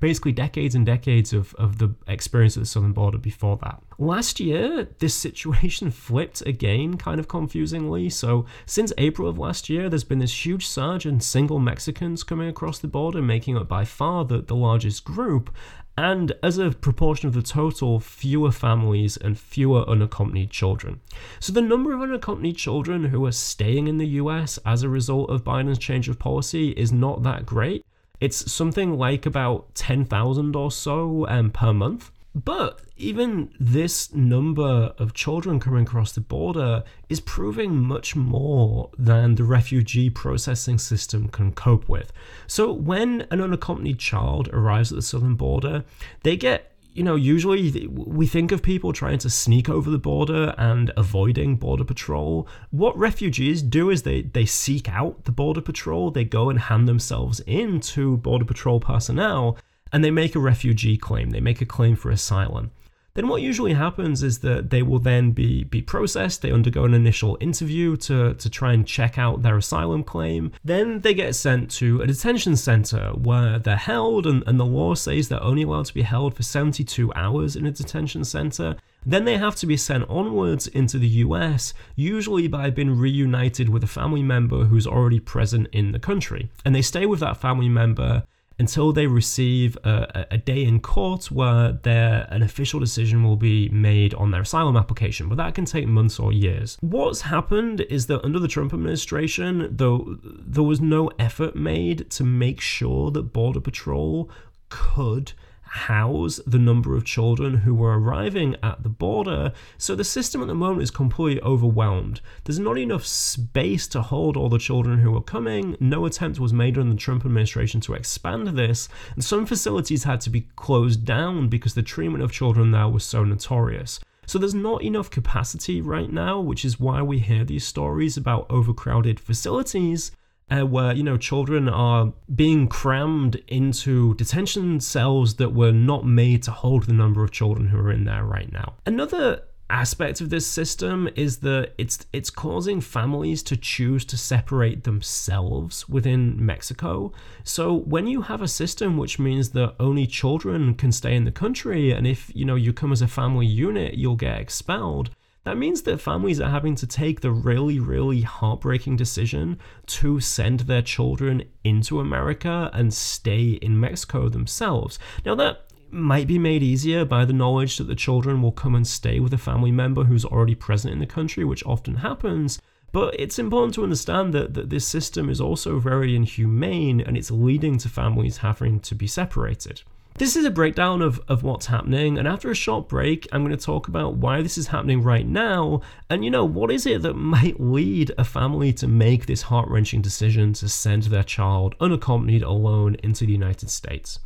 basically 0.00 0.32
decades 0.32 0.74
and 0.74 0.84
decades 0.86 1.32
of, 1.32 1.54
of 1.54 1.78
the 1.78 1.94
experience 2.06 2.56
at 2.56 2.62
the 2.62 2.66
southern 2.66 2.92
border 2.92 3.18
before 3.18 3.58
that. 3.62 3.82
Last 3.98 4.40
year, 4.40 4.88
this 4.98 5.14
situation 5.14 5.90
flipped 5.90 6.40
again, 6.42 6.96
kind 6.96 7.20
of 7.20 7.28
confusingly. 7.28 8.10
So, 8.10 8.46
since 8.66 8.92
April 8.98 9.28
of 9.28 9.38
last 9.38 9.68
year, 9.68 9.88
there's 9.88 10.04
been 10.04 10.18
this 10.18 10.44
huge 10.44 10.66
surge 10.66 11.06
in 11.06 11.20
single 11.20 11.58
Mexicans 11.58 12.22
coming 12.22 12.48
across 12.48 12.78
the 12.78 12.88
border, 12.88 13.22
making 13.22 13.56
up 13.56 13.68
by 13.68 13.84
far 13.84 14.24
the, 14.24 14.40
the 14.40 14.56
largest 14.56 15.04
group. 15.04 15.54
And 15.96 16.32
as 16.42 16.58
a 16.58 16.72
proportion 16.72 17.28
of 17.28 17.34
the 17.34 17.42
total, 17.42 18.00
fewer 18.00 18.50
families 18.50 19.16
and 19.16 19.38
fewer 19.38 19.88
unaccompanied 19.88 20.50
children. 20.50 21.00
So, 21.38 21.52
the 21.52 21.62
number 21.62 21.92
of 21.92 22.02
unaccompanied 22.02 22.56
children 22.56 23.04
who 23.04 23.24
are 23.26 23.32
staying 23.32 23.86
in 23.86 23.98
the 23.98 24.06
US 24.22 24.58
as 24.66 24.82
a 24.82 24.88
result 24.88 25.30
of 25.30 25.44
Biden's 25.44 25.78
change 25.78 26.08
of 26.08 26.18
policy 26.18 26.70
is 26.70 26.92
not 26.92 27.22
that 27.22 27.46
great. 27.46 27.84
It's 28.20 28.50
something 28.50 28.96
like 28.96 29.26
about 29.26 29.74
10,000 29.74 30.56
or 30.56 30.70
so 30.70 31.26
um, 31.28 31.50
per 31.50 31.72
month. 31.72 32.10
But 32.34 32.80
even 32.96 33.50
this 33.60 34.12
number 34.12 34.92
of 34.98 35.14
children 35.14 35.60
coming 35.60 35.84
across 35.84 36.12
the 36.12 36.20
border 36.20 36.82
is 37.08 37.20
proving 37.20 37.76
much 37.76 38.16
more 38.16 38.90
than 38.98 39.36
the 39.36 39.44
refugee 39.44 40.10
processing 40.10 40.78
system 40.78 41.28
can 41.28 41.52
cope 41.52 41.88
with. 41.88 42.12
So, 42.48 42.72
when 42.72 43.26
an 43.30 43.40
unaccompanied 43.40 44.00
child 44.00 44.48
arrives 44.52 44.90
at 44.90 44.96
the 44.96 45.02
southern 45.02 45.36
border, 45.36 45.84
they 46.24 46.36
get 46.36 46.73
you 46.94 47.02
know, 47.02 47.16
usually 47.16 47.88
we 47.88 48.26
think 48.26 48.52
of 48.52 48.62
people 48.62 48.92
trying 48.92 49.18
to 49.18 49.28
sneak 49.28 49.68
over 49.68 49.90
the 49.90 49.98
border 49.98 50.54
and 50.56 50.92
avoiding 50.96 51.56
border 51.56 51.84
patrol. 51.84 52.48
What 52.70 52.96
refugees 52.96 53.62
do 53.62 53.90
is 53.90 54.02
they 54.02 54.22
they 54.22 54.46
seek 54.46 54.88
out 54.88 55.24
the 55.24 55.32
border 55.32 55.60
patrol, 55.60 56.10
they 56.10 56.24
go 56.24 56.48
and 56.50 56.58
hand 56.58 56.86
themselves 56.86 57.40
in 57.46 57.80
to 57.80 58.16
border 58.18 58.44
patrol 58.44 58.78
personnel 58.78 59.58
and 59.92 60.04
they 60.04 60.10
make 60.12 60.36
a 60.36 60.40
refugee 60.40 60.96
claim. 60.96 61.30
They 61.30 61.40
make 61.40 61.60
a 61.60 61.66
claim 61.66 61.96
for 61.96 62.10
asylum 62.10 62.70
then 63.14 63.28
what 63.28 63.42
usually 63.42 63.74
happens 63.74 64.24
is 64.24 64.40
that 64.40 64.70
they 64.70 64.82
will 64.82 64.98
then 64.98 65.30
be 65.30 65.62
be 65.62 65.80
processed. 65.80 66.42
They 66.42 66.50
undergo 66.50 66.84
an 66.84 66.94
initial 66.94 67.38
interview 67.40 67.96
to 67.98 68.34
to 68.34 68.50
try 68.50 68.72
and 68.72 68.84
check 68.84 69.18
out 69.18 69.42
their 69.42 69.56
asylum 69.56 70.02
claim. 70.02 70.50
Then 70.64 71.00
they 71.00 71.14
get 71.14 71.36
sent 71.36 71.70
to 71.72 72.00
a 72.00 72.08
detention 72.08 72.56
center 72.56 73.10
where 73.10 73.60
they're 73.60 73.76
held 73.76 74.26
and, 74.26 74.42
and 74.48 74.58
the 74.58 74.66
law 74.66 74.94
says 74.94 75.28
they're 75.28 75.42
only 75.42 75.62
allowed 75.62 75.86
to 75.86 75.94
be 75.94 76.02
held 76.02 76.34
for 76.34 76.42
72 76.42 77.12
hours 77.14 77.54
in 77.54 77.66
a 77.66 77.70
detention 77.70 78.24
center. 78.24 78.76
Then 79.06 79.24
they 79.24 79.36
have 79.36 79.54
to 79.56 79.66
be 79.66 79.76
sent 79.76 80.08
onwards 80.08 80.66
into 80.66 80.98
the 80.98 81.22
US, 81.24 81.74
usually 81.94 82.48
by 82.48 82.70
being 82.70 82.98
reunited 82.98 83.68
with 83.68 83.84
a 83.84 83.94
family 83.98 84.22
member 84.22 84.64
who's 84.64 84.86
already 84.86 85.20
present 85.20 85.68
in 85.72 85.92
the 85.92 85.98
country. 85.98 86.50
And 86.64 86.74
they 86.74 86.82
stay 86.82 87.06
with 87.06 87.20
that 87.20 87.36
family 87.36 87.68
member 87.68 88.24
until 88.58 88.92
they 88.92 89.06
receive 89.06 89.76
a, 89.84 90.26
a, 90.30 90.38
day 90.38 90.62
in 90.62 90.78
court 90.80 91.30
where 91.30 91.72
their, 91.82 92.26
an 92.30 92.42
official 92.42 92.78
decision 92.78 93.24
will 93.24 93.36
be 93.36 93.68
made 93.70 94.14
on 94.14 94.30
their 94.30 94.42
asylum 94.42 94.76
application, 94.76 95.28
but 95.28 95.36
that 95.36 95.54
can 95.54 95.64
take 95.64 95.86
months 95.86 96.20
or 96.20 96.32
years. 96.32 96.78
What's 96.80 97.22
happened 97.22 97.80
is 97.82 98.06
that 98.06 98.24
under 98.24 98.38
the 98.38 98.48
Trump 98.48 98.72
administration, 98.72 99.68
though 99.76 100.18
there 100.22 100.62
was 100.62 100.80
no 100.80 101.10
effort 101.18 101.56
made 101.56 102.10
to 102.10 102.24
make 102.24 102.60
sure 102.60 103.10
that 103.10 103.32
Border 103.32 103.60
Patrol 103.60 104.30
could 104.68 105.32
house 105.74 106.40
the 106.46 106.58
number 106.58 106.94
of 106.94 107.04
children 107.04 107.58
who 107.58 107.74
were 107.74 107.98
arriving 107.98 108.54
at 108.62 108.82
the 108.84 108.88
border. 108.88 109.52
So 109.76 109.96
the 109.96 110.04
system 110.04 110.40
at 110.40 110.46
the 110.46 110.54
moment 110.54 110.82
is 110.82 110.90
completely 110.90 111.42
overwhelmed. 111.42 112.20
There's 112.44 112.60
not 112.60 112.78
enough 112.78 113.04
space 113.04 113.88
to 113.88 114.00
hold 114.02 114.36
all 114.36 114.48
the 114.48 114.58
children 114.58 115.00
who 115.00 115.16
are 115.16 115.22
coming. 115.22 115.76
No 115.80 116.06
attempt 116.06 116.38
was 116.38 116.52
made 116.52 116.76
in 116.76 116.90
the 116.90 116.96
Trump 116.96 117.24
administration 117.24 117.80
to 117.82 117.94
expand 117.94 118.46
this, 118.48 118.88
and 119.14 119.24
some 119.24 119.46
facilities 119.46 120.04
had 120.04 120.20
to 120.22 120.30
be 120.30 120.46
closed 120.54 121.04
down 121.04 121.48
because 121.48 121.74
the 121.74 121.82
treatment 121.82 122.22
of 122.22 122.30
children 122.30 122.70
there 122.70 122.88
was 122.88 123.04
so 123.04 123.24
notorious. 123.24 123.98
So 124.26 124.38
there's 124.38 124.54
not 124.54 124.82
enough 124.82 125.10
capacity 125.10 125.80
right 125.80 126.10
now, 126.10 126.40
which 126.40 126.64
is 126.64 126.80
why 126.80 127.02
we 127.02 127.18
hear 127.18 127.44
these 127.44 127.66
stories 127.66 128.16
about 128.16 128.46
overcrowded 128.48 129.18
facilities 129.20 130.12
uh, 130.50 130.66
where 130.66 130.92
you 130.92 131.02
know 131.02 131.16
children 131.16 131.68
are 131.68 132.12
being 132.34 132.68
crammed 132.68 133.36
into 133.48 134.14
detention 134.14 134.80
cells 134.80 135.36
that 135.36 135.54
were 135.54 135.72
not 135.72 136.06
made 136.06 136.42
to 136.42 136.50
hold 136.50 136.84
the 136.84 136.92
number 136.92 137.22
of 137.24 137.30
children 137.30 137.68
who 137.68 137.78
are 137.78 137.92
in 137.92 138.04
there 138.04 138.24
right 138.24 138.52
now. 138.52 138.74
Another 138.86 139.42
aspect 139.70 140.20
of 140.20 140.28
this 140.28 140.46
system 140.46 141.08
is 141.16 141.38
that 141.38 141.72
it's 141.78 142.06
it's 142.12 142.28
causing 142.28 142.80
families 142.80 143.42
to 143.42 143.56
choose 143.56 144.04
to 144.04 144.16
separate 144.16 144.84
themselves 144.84 145.88
within 145.88 146.44
Mexico. 146.44 147.12
So 147.44 147.74
when 147.74 148.06
you 148.06 148.22
have 148.22 148.42
a 148.42 148.48
system 148.48 148.98
which 148.98 149.18
means 149.18 149.50
that 149.50 149.74
only 149.80 150.06
children 150.06 150.74
can 150.74 150.92
stay 150.92 151.16
in 151.16 151.24
the 151.24 151.32
country 151.32 151.92
and 151.92 152.06
if 152.06 152.30
you 152.34 152.44
know 152.44 152.56
you 152.56 152.72
come 152.72 152.92
as 152.92 153.00
a 153.00 153.08
family 153.08 153.46
unit 153.46 153.94
you'll 153.94 154.16
get 154.16 154.38
expelled 154.38 155.10
that 155.44 155.58
means 155.58 155.82
that 155.82 156.00
families 156.00 156.40
are 156.40 156.50
having 156.50 156.74
to 156.76 156.86
take 156.86 157.20
the 157.20 157.30
really, 157.30 157.78
really 157.78 158.22
heartbreaking 158.22 158.96
decision 158.96 159.58
to 159.86 160.18
send 160.18 160.60
their 160.60 160.82
children 160.82 161.44
into 161.62 162.00
America 162.00 162.70
and 162.72 162.92
stay 162.92 163.50
in 163.50 163.78
Mexico 163.78 164.28
themselves. 164.28 164.98
Now, 165.24 165.34
that 165.36 165.66
might 165.90 166.26
be 166.26 166.38
made 166.38 166.62
easier 166.62 167.04
by 167.04 167.24
the 167.24 167.32
knowledge 167.32 167.76
that 167.76 167.84
the 167.84 167.94
children 167.94 168.42
will 168.42 168.52
come 168.52 168.74
and 168.74 168.86
stay 168.86 169.20
with 169.20 169.32
a 169.32 169.38
family 169.38 169.70
member 169.70 170.04
who's 170.04 170.24
already 170.24 170.54
present 170.54 170.92
in 170.92 170.98
the 170.98 171.06
country, 171.06 171.44
which 171.44 171.64
often 171.64 171.96
happens. 171.96 172.60
But 172.90 173.14
it's 173.18 173.38
important 173.38 173.74
to 173.74 173.82
understand 173.82 174.32
that, 174.34 174.54
that 174.54 174.70
this 174.70 174.86
system 174.86 175.28
is 175.28 175.40
also 175.40 175.78
very 175.78 176.16
inhumane 176.16 177.00
and 177.00 177.16
it's 177.16 177.30
leading 177.30 177.76
to 177.78 177.88
families 177.88 178.38
having 178.38 178.80
to 178.80 178.94
be 178.94 179.06
separated. 179.06 179.82
This 180.16 180.36
is 180.36 180.44
a 180.44 180.50
breakdown 180.50 181.02
of, 181.02 181.20
of 181.26 181.42
what's 181.42 181.66
happening, 181.66 182.18
and 182.18 182.28
after 182.28 182.48
a 182.48 182.54
short 182.54 182.88
break, 182.88 183.26
I'm 183.32 183.44
going 183.44 183.56
to 183.56 183.64
talk 183.64 183.88
about 183.88 184.14
why 184.14 184.42
this 184.42 184.56
is 184.56 184.68
happening 184.68 185.02
right 185.02 185.26
now, 185.26 185.80
and 186.08 186.24
you 186.24 186.30
know, 186.30 186.44
what 186.44 186.70
is 186.70 186.86
it 186.86 187.02
that 187.02 187.14
might 187.14 187.58
lead 187.58 188.12
a 188.16 188.22
family 188.22 188.72
to 188.74 188.86
make 188.86 189.26
this 189.26 189.42
heart 189.42 189.68
wrenching 189.68 190.02
decision 190.02 190.52
to 190.52 190.68
send 190.68 191.04
their 191.04 191.24
child 191.24 191.74
unaccompanied 191.80 192.44
alone 192.44 192.96
into 193.02 193.26
the 193.26 193.32
United 193.32 193.68
States. 193.70 194.20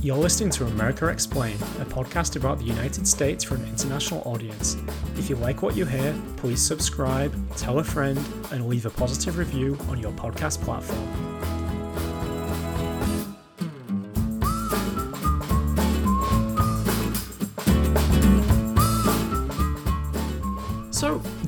You're 0.00 0.16
listening 0.16 0.48
to 0.50 0.64
America 0.64 1.08
Explained, 1.08 1.60
a 1.60 1.84
podcast 1.84 2.36
about 2.36 2.58
the 2.58 2.64
United 2.64 3.06
States 3.06 3.44
for 3.44 3.56
an 3.56 3.66
international 3.66 4.22
audience. 4.24 4.78
If 5.16 5.28
you 5.28 5.36
like 5.36 5.60
what 5.60 5.76
you 5.76 5.84
hear, 5.84 6.14
please 6.38 6.62
subscribe, 6.66 7.34
tell 7.58 7.78
a 7.78 7.84
friend, 7.84 8.18
and 8.52 8.68
leave 8.68 8.86
a 8.86 8.90
positive 8.90 9.36
review 9.36 9.76
on 9.90 9.98
your 9.98 10.12
podcast 10.12 10.62
platform. 10.62 11.55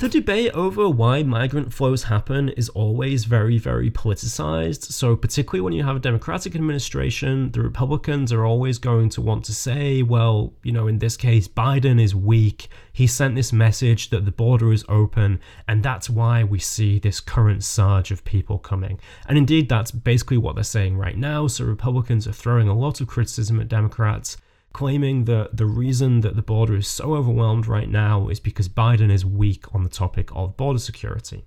The 0.09 0.21
debate 0.21 0.53
over 0.53 0.89
why 0.89 1.23
migrant 1.23 1.75
flows 1.75 2.05
happen 2.05 2.49
is 2.49 2.71
always 2.71 3.27
very, 3.27 3.59
very 3.59 3.91
politicized. 3.91 4.85
So, 4.85 5.15
particularly 5.15 5.61
when 5.61 5.75
you 5.75 5.85
have 5.85 5.97
a 5.97 6.01
Democratic 6.01 6.55
administration, 6.55 7.53
the 7.53 7.61
Republicans 7.61 8.33
are 8.33 8.43
always 8.43 8.79
going 8.79 9.11
to 9.11 9.21
want 9.21 9.45
to 9.45 9.53
say, 9.53 10.03
well, 10.03 10.55
you 10.63 10.73
know, 10.73 10.87
in 10.87 10.99
this 10.99 11.19
case, 11.19 11.47
Biden 11.47 12.03
is 12.03 12.15
weak. 12.15 12.69
He 12.91 13.07
sent 13.07 13.35
this 13.35 13.53
message 13.53 14.09
that 14.09 14.25
the 14.25 14.33
border 14.33 14.73
is 14.73 14.83
open, 14.89 15.41
and 15.69 15.83
that's 15.83 16.09
why 16.09 16.43
we 16.43 16.59
see 16.59 16.99
this 16.99 17.21
current 17.21 17.63
surge 17.63 18.11
of 18.11 18.25
people 18.25 18.59
coming. 18.59 18.99
And 19.29 19.37
indeed, 19.37 19.69
that's 19.69 19.91
basically 19.91 20.39
what 20.39 20.55
they're 20.55 20.65
saying 20.65 20.97
right 20.97 21.19
now. 21.19 21.49
So, 21.49 21.67
Republicans 21.67 22.27
are 22.27 22.33
throwing 22.33 22.67
a 22.67 22.79
lot 22.79 23.03
of 23.03 23.09
criticism 23.09 23.61
at 23.61 23.69
Democrats 23.69 24.39
claiming 24.73 25.25
that 25.25 25.57
the 25.57 25.67
reason 25.67 26.21
that 26.21 26.37
the 26.37 26.43
border 26.43 26.77
is 26.77 26.89
so 26.89 27.15
overwhelmed 27.15 27.67
right 27.67 27.89
now 27.89 28.29
is 28.29 28.41
because 28.41 28.69
Biden 28.69 29.11
is 29.11 29.25
weak 29.25 29.75
on 29.75 29.83
the 29.83 29.89
topic 29.89 30.31
of 30.35 30.57
border 30.57 30.79
security. 30.79 31.45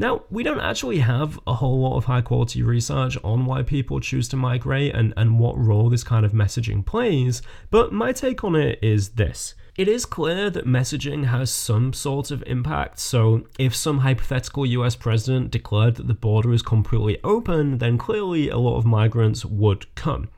Now, 0.00 0.22
we 0.30 0.42
don't 0.42 0.60
actually 0.60 1.00
have 1.00 1.38
a 1.46 1.52
whole 1.52 1.80
lot 1.80 1.98
of 1.98 2.06
high 2.06 2.22
quality 2.22 2.62
research 2.62 3.18
on 3.22 3.44
why 3.44 3.62
people 3.62 4.00
choose 4.00 4.28
to 4.28 4.36
migrate 4.36 4.94
and, 4.94 5.12
and 5.14 5.38
what 5.38 5.58
role 5.58 5.90
this 5.90 6.04
kind 6.04 6.24
of 6.24 6.32
messaging 6.32 6.84
plays, 6.86 7.42
but 7.70 7.92
my 7.92 8.12
take 8.12 8.42
on 8.42 8.54
it 8.54 8.78
is 8.80 9.10
this. 9.10 9.54
It 9.76 9.88
is 9.88 10.06
clear 10.06 10.48
that 10.50 10.66
messaging 10.66 11.26
has 11.26 11.50
some 11.50 11.92
sort 11.92 12.30
of 12.30 12.42
impact, 12.46 12.98
so 12.98 13.46
if 13.58 13.74
some 13.74 13.98
hypothetical 13.98 14.64
US 14.64 14.96
president 14.96 15.50
declared 15.50 15.96
that 15.96 16.08
the 16.08 16.14
border 16.14 16.54
is 16.54 16.62
completely 16.62 17.18
open, 17.22 17.76
then 17.76 17.98
clearly 17.98 18.48
a 18.48 18.58
lot 18.58 18.78
of 18.78 18.86
migrants 18.86 19.44
would 19.44 19.94
come. 19.94 20.28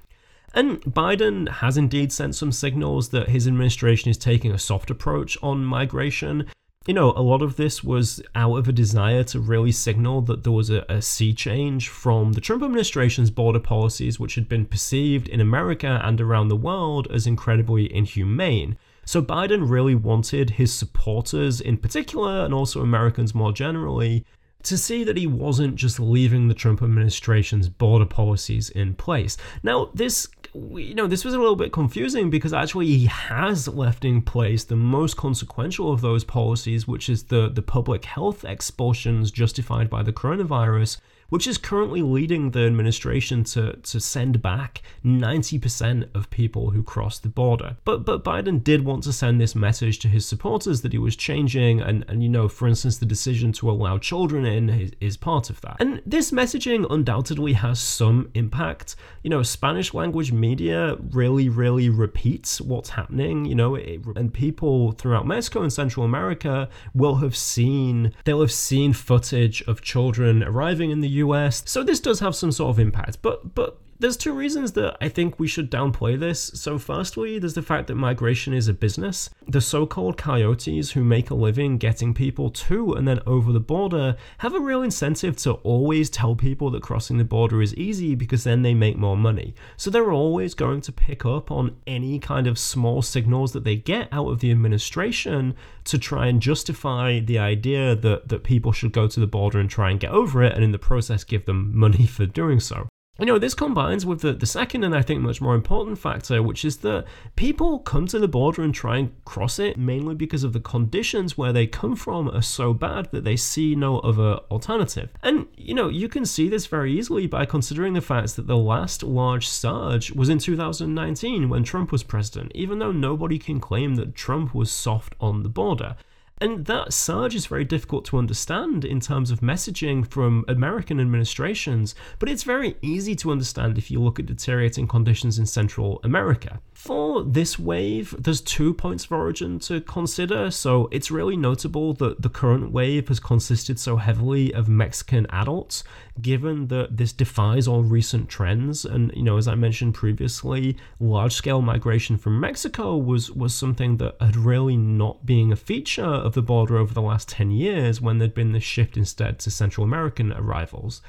And 0.54 0.80
Biden 0.82 1.48
has 1.48 1.76
indeed 1.76 2.12
sent 2.12 2.34
some 2.34 2.52
signals 2.52 3.08
that 3.10 3.28
his 3.28 3.46
administration 3.46 4.10
is 4.10 4.18
taking 4.18 4.52
a 4.52 4.58
soft 4.58 4.90
approach 4.90 5.38
on 5.42 5.64
migration. 5.64 6.46
You 6.86 6.94
know, 6.94 7.12
a 7.12 7.22
lot 7.22 7.42
of 7.42 7.56
this 7.56 7.84
was 7.84 8.20
out 8.34 8.56
of 8.56 8.68
a 8.68 8.72
desire 8.72 9.22
to 9.24 9.38
really 9.38 9.70
signal 9.70 10.20
that 10.22 10.42
there 10.42 10.52
was 10.52 10.68
a, 10.68 10.84
a 10.88 11.00
sea 11.00 11.32
change 11.32 11.88
from 11.88 12.32
the 12.32 12.40
Trump 12.40 12.62
administration's 12.62 13.30
border 13.30 13.60
policies, 13.60 14.18
which 14.18 14.34
had 14.34 14.48
been 14.48 14.66
perceived 14.66 15.28
in 15.28 15.40
America 15.40 16.00
and 16.02 16.20
around 16.20 16.48
the 16.48 16.56
world 16.56 17.06
as 17.10 17.26
incredibly 17.26 17.92
inhumane. 17.94 18.76
So 19.04 19.22
Biden 19.22 19.70
really 19.70 19.94
wanted 19.94 20.50
his 20.50 20.72
supporters 20.72 21.60
in 21.60 21.76
particular, 21.76 22.44
and 22.44 22.52
also 22.52 22.82
Americans 22.82 23.34
more 23.34 23.52
generally, 23.52 24.24
to 24.64 24.78
see 24.78 25.04
that 25.04 25.16
he 25.16 25.26
wasn't 25.26 25.74
just 25.74 25.98
leaving 25.98 26.48
the 26.48 26.54
Trump 26.54 26.82
administration's 26.82 27.68
border 27.68 28.06
policies 28.06 28.70
in 28.70 28.94
place. 28.94 29.36
Now, 29.62 29.90
this 29.94 30.28
you 30.54 30.94
know, 30.94 31.06
this 31.06 31.24
was 31.24 31.34
a 31.34 31.38
little 31.38 31.56
bit 31.56 31.72
confusing 31.72 32.28
because 32.28 32.52
actually 32.52 32.86
he 32.86 33.06
has 33.06 33.68
left 33.68 34.04
in 34.04 34.20
place 34.20 34.64
the 34.64 34.76
most 34.76 35.16
consequential 35.16 35.92
of 35.92 36.02
those 36.02 36.24
policies, 36.24 36.86
which 36.86 37.08
is 37.08 37.24
the, 37.24 37.48
the 37.48 37.62
public 37.62 38.04
health 38.04 38.44
expulsions 38.44 39.30
justified 39.30 39.88
by 39.88 40.02
the 40.02 40.12
coronavirus, 40.12 41.00
which 41.32 41.46
is 41.46 41.56
currently 41.56 42.02
leading 42.02 42.50
the 42.50 42.60
administration 42.60 43.42
to, 43.42 43.72
to 43.76 43.98
send 43.98 44.42
back 44.42 44.82
90% 45.02 46.14
of 46.14 46.28
people 46.28 46.72
who 46.72 46.82
cross 46.82 47.18
the 47.18 47.28
border. 47.30 47.78
But 47.86 48.04
but 48.04 48.22
Biden 48.22 48.62
did 48.62 48.84
want 48.84 49.02
to 49.04 49.14
send 49.14 49.40
this 49.40 49.54
message 49.54 49.98
to 50.00 50.08
his 50.08 50.26
supporters 50.26 50.82
that 50.82 50.92
he 50.92 50.98
was 50.98 51.16
changing, 51.16 51.80
and, 51.80 52.04
and 52.06 52.22
you 52.22 52.28
know, 52.28 52.48
for 52.48 52.68
instance, 52.68 52.98
the 52.98 53.06
decision 53.06 53.50
to 53.52 53.70
allow 53.70 53.96
children 53.96 54.44
in 54.44 54.68
is, 54.68 54.92
is 55.00 55.16
part 55.16 55.48
of 55.48 55.58
that. 55.62 55.76
And 55.80 56.02
this 56.04 56.32
messaging 56.32 56.86
undoubtedly 56.90 57.54
has 57.54 57.80
some 57.80 58.30
impact. 58.34 58.94
You 59.22 59.30
know, 59.30 59.42
Spanish 59.42 59.94
language 59.94 60.32
media 60.32 60.96
really, 61.12 61.48
really 61.48 61.88
repeats 61.88 62.60
what's 62.60 62.90
happening, 62.90 63.46
you 63.46 63.54
know, 63.54 63.76
it, 63.76 64.02
and 64.16 64.34
people 64.34 64.92
throughout 64.92 65.26
Mexico 65.26 65.62
and 65.62 65.72
Central 65.72 66.04
America 66.04 66.68
will 66.92 67.14
have 67.16 67.34
seen, 67.34 68.12
they'll 68.24 68.42
have 68.42 68.52
seen 68.52 68.92
footage 68.92 69.62
of 69.62 69.80
children 69.80 70.42
arriving 70.42 70.90
in 70.90 71.00
the 71.00 71.21
US. 71.26 71.62
So 71.66 71.82
this 71.82 72.00
does 72.00 72.20
have 72.20 72.34
some 72.34 72.52
sort 72.52 72.70
of 72.70 72.78
impact. 72.78 73.18
But 73.22 73.54
but 73.54 73.78
there's 74.02 74.16
two 74.16 74.32
reasons 74.32 74.72
that 74.72 74.96
I 75.00 75.08
think 75.08 75.38
we 75.38 75.46
should 75.46 75.70
downplay 75.70 76.18
this. 76.18 76.50
So, 76.54 76.76
firstly, 76.76 77.38
there's 77.38 77.54
the 77.54 77.62
fact 77.62 77.86
that 77.86 77.94
migration 77.94 78.52
is 78.52 78.66
a 78.66 78.74
business. 78.74 79.30
The 79.46 79.60
so 79.60 79.86
called 79.86 80.16
coyotes 80.16 80.90
who 80.90 81.04
make 81.04 81.30
a 81.30 81.36
living 81.36 81.78
getting 81.78 82.12
people 82.12 82.50
to 82.50 82.94
and 82.94 83.06
then 83.06 83.20
over 83.26 83.52
the 83.52 83.60
border 83.60 84.16
have 84.38 84.54
a 84.54 84.60
real 84.60 84.82
incentive 84.82 85.36
to 85.38 85.52
always 85.62 86.10
tell 86.10 86.34
people 86.34 86.68
that 86.70 86.82
crossing 86.82 87.18
the 87.18 87.24
border 87.24 87.62
is 87.62 87.76
easy 87.76 88.16
because 88.16 88.42
then 88.42 88.62
they 88.62 88.74
make 88.74 88.96
more 88.96 89.16
money. 89.16 89.54
So, 89.76 89.88
they're 89.88 90.10
always 90.10 90.54
going 90.54 90.80
to 90.80 90.92
pick 90.92 91.24
up 91.24 91.52
on 91.52 91.76
any 91.86 92.18
kind 92.18 92.48
of 92.48 92.58
small 92.58 93.02
signals 93.02 93.52
that 93.52 93.62
they 93.62 93.76
get 93.76 94.08
out 94.10 94.26
of 94.26 94.40
the 94.40 94.50
administration 94.50 95.54
to 95.84 95.96
try 95.96 96.26
and 96.26 96.42
justify 96.42 97.20
the 97.20 97.38
idea 97.38 97.94
that, 97.94 98.28
that 98.30 98.42
people 98.42 98.72
should 98.72 98.92
go 98.92 99.06
to 99.06 99.20
the 99.20 99.28
border 99.28 99.60
and 99.60 99.70
try 99.70 99.92
and 99.92 100.00
get 100.00 100.10
over 100.10 100.42
it, 100.42 100.54
and 100.54 100.64
in 100.64 100.72
the 100.72 100.78
process, 100.78 101.22
give 101.22 101.46
them 101.46 101.70
money 101.78 102.06
for 102.16 102.26
doing 102.26 102.58
so. 102.58 102.88
You 103.18 103.26
know, 103.26 103.38
this 103.38 103.52
combines 103.52 104.06
with 104.06 104.22
the, 104.22 104.32
the 104.32 104.46
second 104.46 104.84
and 104.84 104.96
I 104.96 105.02
think 105.02 105.20
much 105.20 105.42
more 105.42 105.54
important 105.54 105.98
factor, 105.98 106.42
which 106.42 106.64
is 106.64 106.78
that 106.78 107.04
people 107.36 107.78
come 107.80 108.06
to 108.06 108.18
the 108.18 108.26
border 108.26 108.62
and 108.62 108.74
try 108.74 108.96
and 108.96 109.24
cross 109.26 109.58
it 109.58 109.76
mainly 109.76 110.14
because 110.14 110.44
of 110.44 110.54
the 110.54 110.60
conditions 110.60 111.36
where 111.36 111.52
they 111.52 111.66
come 111.66 111.94
from 111.94 112.30
are 112.30 112.40
so 112.40 112.72
bad 112.72 113.10
that 113.12 113.24
they 113.24 113.36
see 113.36 113.74
no 113.74 113.98
other 113.98 114.36
alternative. 114.50 115.10
And, 115.22 115.46
you 115.58 115.74
know, 115.74 115.90
you 115.90 116.08
can 116.08 116.24
see 116.24 116.48
this 116.48 116.64
very 116.64 116.98
easily 116.98 117.26
by 117.26 117.44
considering 117.44 117.92
the 117.92 118.00
fact 118.00 118.34
that 118.36 118.46
the 118.46 118.56
last 118.56 119.02
large 119.02 119.46
surge 119.46 120.10
was 120.12 120.30
in 120.30 120.38
2019 120.38 121.50
when 121.50 121.64
Trump 121.64 121.92
was 121.92 122.02
president, 122.02 122.50
even 122.54 122.78
though 122.78 122.92
nobody 122.92 123.38
can 123.38 123.60
claim 123.60 123.96
that 123.96 124.14
Trump 124.14 124.54
was 124.54 124.70
soft 124.70 125.14
on 125.20 125.42
the 125.42 125.50
border. 125.50 125.96
And 126.38 126.64
that 126.66 126.92
surge 126.92 127.36
is 127.36 127.46
very 127.46 127.64
difficult 127.64 128.04
to 128.06 128.18
understand 128.18 128.84
in 128.84 128.98
terms 128.98 129.30
of 129.30 129.40
messaging 129.40 130.04
from 130.04 130.44
American 130.48 130.98
administrations, 130.98 131.94
but 132.18 132.28
it's 132.28 132.42
very 132.42 132.76
easy 132.82 133.14
to 133.16 133.30
understand 133.30 133.78
if 133.78 133.92
you 133.92 134.00
look 134.00 134.18
at 134.18 134.26
deteriorating 134.26 134.88
conditions 134.88 135.38
in 135.38 135.46
Central 135.46 136.00
America. 136.02 136.60
For 136.72 137.22
this 137.22 137.60
wave, 137.60 138.12
there's 138.18 138.40
two 138.40 138.74
points 138.74 139.04
of 139.04 139.12
origin 139.12 139.60
to 139.60 139.80
consider, 139.82 140.50
so 140.50 140.88
it's 140.90 141.12
really 141.12 141.36
notable 141.36 141.92
that 141.94 142.22
the 142.22 142.28
current 142.28 142.72
wave 142.72 143.06
has 143.06 143.20
consisted 143.20 143.78
so 143.78 143.98
heavily 143.98 144.52
of 144.52 144.68
Mexican 144.68 145.28
adults, 145.30 145.84
given 146.20 146.66
that 146.68 146.96
this 146.96 147.12
defies 147.12 147.68
all 147.68 147.84
recent 147.84 148.28
trends. 148.28 148.84
And, 148.84 149.12
you 149.14 149.22
know, 149.22 149.36
as 149.36 149.46
I 149.46 149.54
mentioned 149.54 149.94
previously, 149.94 150.76
large 150.98 151.34
scale 151.34 151.62
migration 151.62 152.18
from 152.18 152.40
Mexico 152.40 152.96
was, 152.96 153.30
was 153.30 153.54
something 153.54 153.98
that 153.98 154.16
had 154.20 154.34
really 154.34 154.76
not 154.76 155.24
been 155.24 155.52
a 155.52 155.56
feature 155.56 156.02
of 156.22 156.34
the 156.34 156.42
border 156.42 156.76
over 156.76 156.94
the 156.94 157.02
last 157.02 157.28
10 157.28 157.50
years 157.50 158.00
when 158.00 158.18
there'd 158.18 158.34
been 158.34 158.52
this 158.52 158.62
shift 158.62 158.96
instead 158.96 159.38
to 159.40 159.50
Central 159.50 159.84
American 159.84 160.32
arrivals. 160.32 161.02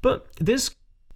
But 0.00 0.26
this 0.36 0.74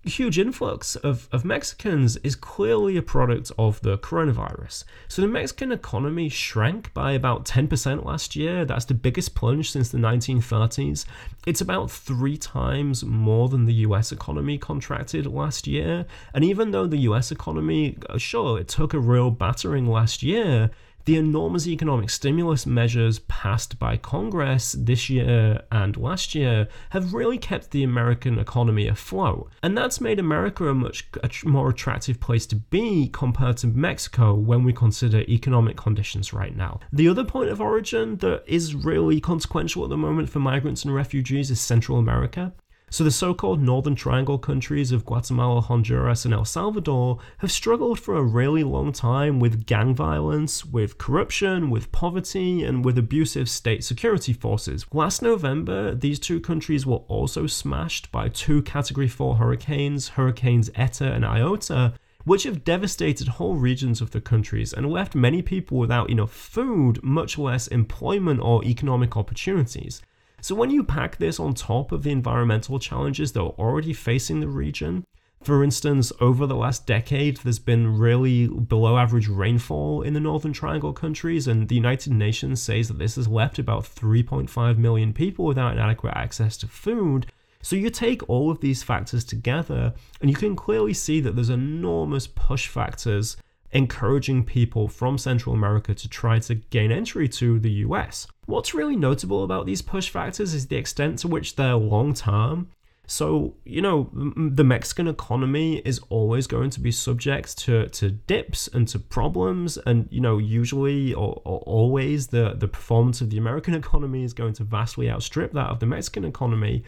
huge 0.08 0.38
influx 0.38 0.96
of, 0.96 1.28
of 1.32 1.44
Mexicans 1.44 2.16
is 2.18 2.36
clearly 2.36 2.96
a 2.96 3.02
product 3.02 3.50
of 3.58 3.80
the 3.80 3.98
coronavirus. 3.98 4.84
So 5.08 5.22
the 5.22 5.28
Mexican 5.28 5.72
economy 5.72 6.28
shrank 6.28 6.92
by 6.94 7.12
about 7.12 7.44
10% 7.44 8.04
last 8.04 8.36
year. 8.36 8.64
That's 8.64 8.84
the 8.84 8.94
biggest 8.94 9.34
plunge 9.34 9.70
since 9.70 9.90
the 9.90 9.98
1930s. 9.98 11.04
It's 11.46 11.60
about 11.60 11.90
three 11.90 12.36
times 12.36 13.04
more 13.04 13.48
than 13.48 13.64
the 13.64 13.74
US 13.74 14.12
economy 14.12 14.58
contracted 14.58 15.26
last 15.26 15.66
year. 15.66 16.06
And 16.32 16.44
even 16.44 16.70
though 16.70 16.86
the 16.86 16.98
US 16.98 17.32
economy, 17.32 17.98
sure, 18.16 18.60
it 18.60 18.68
took 18.68 18.94
a 18.94 19.00
real 19.00 19.30
battering 19.30 19.86
last 19.86 20.22
year, 20.22 20.70
the 21.06 21.16
enormous 21.16 21.66
economic 21.68 22.10
stimulus 22.10 22.66
measures 22.66 23.20
passed 23.20 23.78
by 23.78 23.96
Congress 23.96 24.72
this 24.78 25.08
year 25.08 25.62
and 25.70 25.96
last 25.96 26.34
year 26.34 26.68
have 26.90 27.14
really 27.14 27.38
kept 27.38 27.70
the 27.70 27.84
American 27.84 28.38
economy 28.38 28.88
afloat. 28.88 29.50
And 29.62 29.78
that's 29.78 30.00
made 30.00 30.18
America 30.18 30.68
a 30.68 30.74
much 30.74 31.08
more 31.44 31.70
attractive 31.70 32.18
place 32.18 32.44
to 32.46 32.56
be 32.56 33.08
compared 33.12 33.56
to 33.58 33.68
Mexico 33.68 34.34
when 34.34 34.64
we 34.64 34.72
consider 34.72 35.20
economic 35.20 35.76
conditions 35.76 36.32
right 36.32 36.56
now. 36.56 36.80
The 36.92 37.08
other 37.08 37.24
point 37.24 37.50
of 37.50 37.60
origin 37.60 38.16
that 38.16 38.42
is 38.46 38.74
really 38.74 39.20
consequential 39.20 39.84
at 39.84 39.90
the 39.90 39.96
moment 39.96 40.28
for 40.28 40.40
migrants 40.40 40.84
and 40.84 40.92
refugees 40.92 41.52
is 41.52 41.60
Central 41.60 41.98
America. 41.98 42.52
So 42.88 43.02
the 43.02 43.10
so 43.10 43.34
called 43.34 43.60
Northern 43.60 43.96
Triangle 43.96 44.38
countries 44.38 44.92
of 44.92 45.04
Guatemala, 45.04 45.60
Honduras, 45.60 46.24
and 46.24 46.32
El 46.32 46.44
Salvador 46.44 47.18
have 47.38 47.50
struggled 47.50 47.98
for 47.98 48.16
a 48.16 48.22
really 48.22 48.62
long 48.62 48.92
time 48.92 49.40
with 49.40 49.66
gang 49.66 49.92
violence, 49.92 50.64
with 50.64 50.96
corruption, 50.96 51.68
with 51.68 51.90
poverty, 51.90 52.62
and 52.62 52.84
with 52.84 52.96
abusive 52.96 53.48
state 53.50 53.82
security 53.82 54.32
forces. 54.32 54.86
Last 54.92 55.20
November, 55.20 55.96
these 55.96 56.20
two 56.20 56.38
countries 56.38 56.86
were 56.86 57.02
also 57.08 57.48
smashed 57.48 58.12
by 58.12 58.28
two 58.28 58.62
Category 58.62 59.08
4 59.08 59.34
hurricanes, 59.34 60.10
Hurricanes 60.10 60.70
Eta 60.76 61.12
and 61.12 61.26
Iota, 61.26 61.94
which 62.22 62.44
have 62.44 62.64
devastated 62.64 63.26
whole 63.26 63.56
regions 63.56 64.00
of 64.00 64.12
the 64.12 64.20
countries 64.20 64.72
and 64.72 64.88
left 64.88 65.16
many 65.16 65.42
people 65.42 65.76
without 65.76 66.08
enough 66.08 66.32
food, 66.32 67.02
much 67.02 67.36
less 67.36 67.66
employment 67.66 68.40
or 68.40 68.64
economic 68.64 69.16
opportunities. 69.16 70.02
So 70.46 70.54
when 70.54 70.70
you 70.70 70.84
pack 70.84 71.16
this 71.16 71.40
on 71.40 71.54
top 71.54 71.90
of 71.90 72.04
the 72.04 72.12
environmental 72.12 72.78
challenges 72.78 73.32
that 73.32 73.40
are 73.40 73.56
already 73.58 73.92
facing 73.92 74.38
the 74.38 74.46
region, 74.46 75.02
for 75.42 75.64
instance, 75.64 76.12
over 76.20 76.46
the 76.46 76.54
last 76.54 76.86
decade, 76.86 77.38
there's 77.38 77.58
been 77.58 77.98
really 77.98 78.46
below 78.46 78.96
average 78.96 79.26
rainfall 79.26 80.02
in 80.02 80.14
the 80.14 80.20
Northern 80.20 80.52
Triangle 80.52 80.92
countries, 80.92 81.48
and 81.48 81.68
the 81.68 81.74
United 81.74 82.12
Nations 82.12 82.62
says 82.62 82.86
that 82.86 83.00
this 83.00 83.16
has 83.16 83.26
left 83.26 83.58
about 83.58 83.86
3.5 83.86 84.78
million 84.78 85.12
people 85.12 85.46
without 85.46 85.80
adequate 85.80 86.14
access 86.14 86.56
to 86.58 86.68
food. 86.68 87.26
So 87.60 87.74
you 87.74 87.90
take 87.90 88.28
all 88.28 88.48
of 88.48 88.60
these 88.60 88.84
factors 88.84 89.24
together, 89.24 89.94
and 90.20 90.30
you 90.30 90.36
can 90.36 90.54
clearly 90.54 90.94
see 90.94 91.18
that 91.22 91.34
there's 91.34 91.50
enormous 91.50 92.28
push 92.28 92.68
factors 92.68 93.36
encouraging 93.76 94.42
people 94.42 94.88
from 94.88 95.18
Central 95.18 95.54
America 95.54 95.94
to 95.94 96.08
try 96.08 96.38
to 96.38 96.54
gain 96.54 96.90
entry 96.90 97.28
to 97.28 97.58
the 97.60 97.70
US. 97.86 98.26
What's 98.46 98.72
really 98.72 98.96
notable 98.96 99.44
about 99.44 99.66
these 99.66 99.82
push 99.82 100.08
factors 100.08 100.54
is 100.54 100.68
the 100.68 100.76
extent 100.76 101.18
to 101.20 101.28
which 101.28 101.56
they're 101.56 101.76
long 101.76 102.14
term. 102.14 102.70
So, 103.06 103.54
you 103.64 103.82
know, 103.82 104.10
the 104.34 104.64
Mexican 104.64 105.06
economy 105.06 105.76
is 105.84 106.00
always 106.08 106.46
going 106.46 106.70
to 106.70 106.80
be 106.80 106.90
subject 106.90 107.58
to, 107.58 107.86
to 107.88 108.10
dips 108.10 108.66
and 108.68 108.88
to 108.88 108.98
problems. 108.98 109.76
And, 109.86 110.08
you 110.10 110.20
know, 110.22 110.38
usually 110.38 111.12
or, 111.12 111.40
or 111.44 111.58
always 111.60 112.28
the, 112.28 112.54
the 112.56 112.66
performance 112.66 113.20
of 113.20 113.28
the 113.30 113.38
American 113.38 113.74
economy 113.82 114.24
is 114.24 114.32
going 114.32 114.54
to 114.54 114.64
vastly 114.64 115.10
outstrip 115.10 115.52
that 115.52 115.68
of 115.68 115.80
the 115.80 115.86
Mexican 115.86 116.24
economy. 116.24 116.84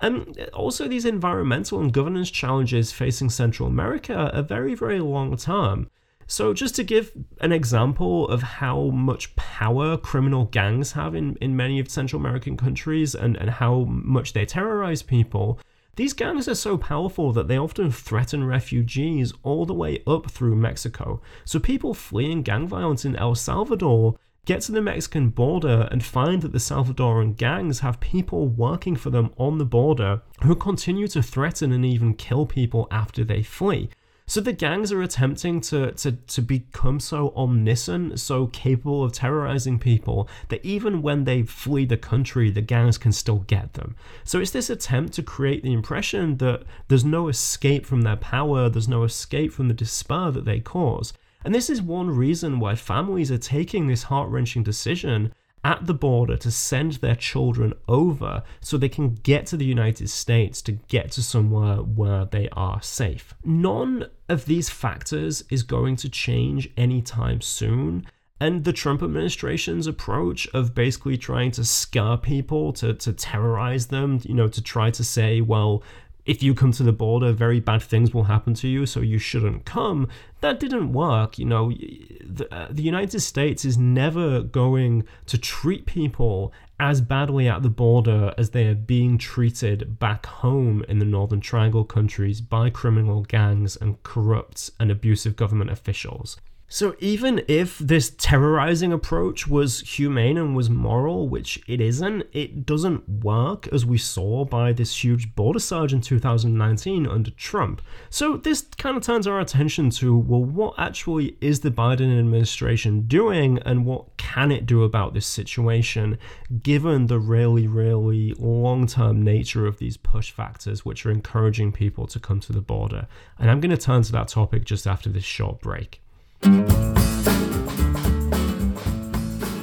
And 0.00 0.48
also, 0.54 0.88
these 0.88 1.04
environmental 1.04 1.78
and 1.78 1.92
governance 1.92 2.30
challenges 2.30 2.90
facing 2.90 3.28
Central 3.28 3.68
America 3.68 4.30
are 4.32 4.42
very, 4.42 4.74
very 4.74 5.00
long 5.00 5.36
term. 5.36 5.90
So, 6.30 6.54
just 6.54 6.76
to 6.76 6.84
give 6.84 7.10
an 7.40 7.50
example 7.50 8.28
of 8.28 8.40
how 8.40 8.90
much 8.90 9.34
power 9.34 9.96
criminal 9.96 10.44
gangs 10.44 10.92
have 10.92 11.16
in, 11.16 11.34
in 11.40 11.56
many 11.56 11.80
of 11.80 11.90
Central 11.90 12.20
American 12.20 12.56
countries 12.56 13.16
and, 13.16 13.36
and 13.36 13.50
how 13.50 13.80
much 13.88 14.32
they 14.32 14.46
terrorize 14.46 15.02
people, 15.02 15.58
these 15.96 16.12
gangs 16.12 16.46
are 16.46 16.54
so 16.54 16.78
powerful 16.78 17.32
that 17.32 17.48
they 17.48 17.58
often 17.58 17.90
threaten 17.90 18.44
refugees 18.44 19.32
all 19.42 19.66
the 19.66 19.74
way 19.74 20.04
up 20.06 20.30
through 20.30 20.54
Mexico. 20.54 21.20
So, 21.44 21.58
people 21.58 21.94
fleeing 21.94 22.42
gang 22.42 22.68
violence 22.68 23.04
in 23.04 23.16
El 23.16 23.34
Salvador 23.34 24.16
get 24.44 24.60
to 24.62 24.72
the 24.72 24.80
Mexican 24.80 25.30
border 25.30 25.88
and 25.90 26.04
find 26.04 26.42
that 26.42 26.52
the 26.52 26.58
Salvadoran 26.58 27.36
gangs 27.36 27.80
have 27.80 27.98
people 27.98 28.46
working 28.46 28.94
for 28.94 29.10
them 29.10 29.32
on 29.36 29.58
the 29.58 29.64
border 29.64 30.22
who 30.44 30.54
continue 30.54 31.08
to 31.08 31.24
threaten 31.24 31.72
and 31.72 31.84
even 31.84 32.14
kill 32.14 32.46
people 32.46 32.86
after 32.92 33.24
they 33.24 33.42
flee. 33.42 33.90
So 34.30 34.40
the 34.40 34.52
gangs 34.52 34.92
are 34.92 35.02
attempting 35.02 35.60
to, 35.62 35.90
to, 35.90 36.12
to 36.12 36.40
become 36.40 37.00
so 37.00 37.32
omniscient, 37.34 38.20
so 38.20 38.46
capable 38.46 39.02
of 39.02 39.10
terrorizing 39.10 39.80
people, 39.80 40.28
that 40.50 40.64
even 40.64 41.02
when 41.02 41.24
they 41.24 41.42
flee 41.42 41.84
the 41.84 41.96
country, 41.96 42.48
the 42.48 42.60
gangs 42.60 42.96
can 42.96 43.10
still 43.10 43.40
get 43.48 43.72
them. 43.72 43.96
So 44.22 44.38
it's 44.38 44.52
this 44.52 44.70
attempt 44.70 45.14
to 45.14 45.24
create 45.24 45.64
the 45.64 45.72
impression 45.72 46.36
that 46.36 46.62
there's 46.86 47.04
no 47.04 47.26
escape 47.26 47.84
from 47.84 48.02
their 48.02 48.14
power, 48.14 48.68
there's 48.68 48.86
no 48.86 49.02
escape 49.02 49.52
from 49.52 49.66
the 49.66 49.74
despair 49.74 50.30
that 50.30 50.44
they 50.44 50.60
cause. 50.60 51.12
And 51.44 51.52
this 51.52 51.68
is 51.68 51.82
one 51.82 52.08
reason 52.08 52.60
why 52.60 52.76
families 52.76 53.32
are 53.32 53.38
taking 53.38 53.88
this 53.88 54.04
heart 54.04 54.28
wrenching 54.28 54.62
decision 54.62 55.34
at 55.62 55.86
the 55.86 55.94
border 55.94 56.36
to 56.38 56.50
send 56.50 56.94
their 56.94 57.14
children 57.14 57.74
over 57.86 58.42
so 58.60 58.76
they 58.76 58.88
can 58.88 59.14
get 59.14 59.46
to 59.46 59.56
the 59.56 59.64
United 59.64 60.08
States 60.08 60.62
to 60.62 60.72
get 60.72 61.10
to 61.12 61.22
somewhere 61.22 61.76
where 61.76 62.24
they 62.24 62.48
are 62.52 62.80
safe. 62.82 63.34
None 63.44 64.06
of 64.28 64.46
these 64.46 64.70
factors 64.70 65.44
is 65.50 65.62
going 65.62 65.96
to 65.96 66.08
change 66.08 66.70
anytime 66.76 67.40
soon. 67.40 68.06
And 68.42 68.64
the 68.64 68.72
Trump 68.72 69.02
administration's 69.02 69.86
approach 69.86 70.48
of 70.54 70.74
basically 70.74 71.18
trying 71.18 71.50
to 71.52 71.64
scare 71.64 72.16
people, 72.16 72.72
to, 72.74 72.94
to 72.94 73.12
terrorize 73.12 73.88
them, 73.88 74.20
you 74.22 74.34
know, 74.34 74.48
to 74.48 74.62
try 74.62 74.90
to 74.92 75.04
say, 75.04 75.42
well, 75.42 75.82
if 76.30 76.44
you 76.44 76.54
come 76.54 76.70
to 76.70 76.84
the 76.84 76.92
border, 76.92 77.32
very 77.32 77.58
bad 77.58 77.82
things 77.82 78.14
will 78.14 78.22
happen 78.22 78.54
to 78.54 78.68
you, 78.68 78.86
so 78.86 79.00
you 79.00 79.18
shouldn't 79.18 79.64
come. 79.64 80.06
That 80.42 80.60
didn't 80.60 80.92
work. 80.92 81.40
You 81.40 81.44
know, 81.44 81.72
the, 81.72 82.46
uh, 82.54 82.68
the 82.70 82.84
United 82.84 83.18
States 83.18 83.64
is 83.64 83.76
never 83.76 84.40
going 84.40 85.02
to 85.26 85.36
treat 85.36 85.86
people 85.86 86.52
as 86.78 87.00
badly 87.00 87.48
at 87.48 87.64
the 87.64 87.68
border 87.68 88.32
as 88.38 88.50
they 88.50 88.68
are 88.68 88.76
being 88.76 89.18
treated 89.18 89.98
back 89.98 90.24
home 90.26 90.84
in 90.88 91.00
the 91.00 91.04
Northern 91.04 91.40
Triangle 91.40 91.84
countries 91.84 92.40
by 92.40 92.70
criminal 92.70 93.22
gangs 93.22 93.74
and 93.74 94.00
corrupt 94.04 94.70
and 94.78 94.88
abusive 94.88 95.34
government 95.34 95.70
officials. 95.70 96.36
So 96.72 96.94
even 97.00 97.42
if 97.48 97.78
this 97.78 98.10
terrorizing 98.16 98.92
approach 98.92 99.48
was 99.48 99.80
humane 99.80 100.38
and 100.38 100.54
was 100.54 100.70
moral, 100.70 101.28
which 101.28 101.60
it 101.66 101.80
isn't, 101.80 102.28
it 102.32 102.64
doesn't 102.64 103.08
work 103.08 103.66
as 103.72 103.84
we 103.84 103.98
saw 103.98 104.44
by 104.44 104.72
this 104.72 105.02
huge 105.02 105.34
border 105.34 105.58
surge 105.58 105.92
in 105.92 106.00
2019 106.00 107.08
under 107.08 107.32
Trump. 107.32 107.82
So 108.08 108.36
this 108.36 108.62
kind 108.78 108.96
of 108.96 109.02
turns 109.02 109.26
our 109.26 109.40
attention 109.40 109.90
to 109.90 110.16
well, 110.16 110.44
what 110.44 110.74
actually 110.78 111.36
is 111.40 111.58
the 111.58 111.72
Biden 111.72 112.16
administration 112.16 113.08
doing 113.08 113.58
and 113.64 113.84
what 113.84 114.16
can 114.16 114.52
it 114.52 114.64
do 114.64 114.84
about 114.84 115.12
this 115.12 115.26
situation 115.26 116.18
given 116.62 117.08
the 117.08 117.18
really, 117.18 117.66
really 117.66 118.32
long 118.38 118.86
term 118.86 119.24
nature 119.24 119.66
of 119.66 119.78
these 119.78 119.96
push 119.96 120.30
factors 120.30 120.84
which 120.84 121.04
are 121.04 121.10
encouraging 121.10 121.72
people 121.72 122.06
to 122.06 122.20
come 122.20 122.38
to 122.38 122.52
the 122.52 122.60
border? 122.60 123.08
And 123.40 123.50
I'm 123.50 123.58
going 123.58 123.76
to 123.76 123.76
turn 123.76 124.02
to 124.02 124.12
that 124.12 124.28
topic 124.28 124.64
just 124.64 124.86
after 124.86 125.08
this 125.08 125.24
short 125.24 125.60
break. 125.60 126.00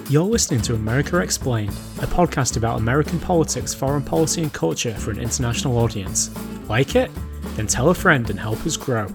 You're 0.09 0.23
listening 0.23 0.61
to 0.61 0.75
America 0.75 1.17
Explained, 1.19 1.71
a 1.99 2.07
podcast 2.07 2.57
about 2.57 2.79
American 2.79 3.19
politics, 3.19 3.73
foreign 3.73 4.03
policy, 4.03 4.43
and 4.43 4.53
culture 4.53 4.93
for 4.93 5.11
an 5.11 5.19
international 5.19 5.77
audience. 5.77 6.29
Like 6.69 6.95
it? 6.95 7.11
Then 7.55 7.67
tell 7.67 7.89
a 7.89 7.95
friend 7.95 8.29
and 8.29 8.39
help 8.39 8.65
us 8.65 8.77
grow. 8.77 9.07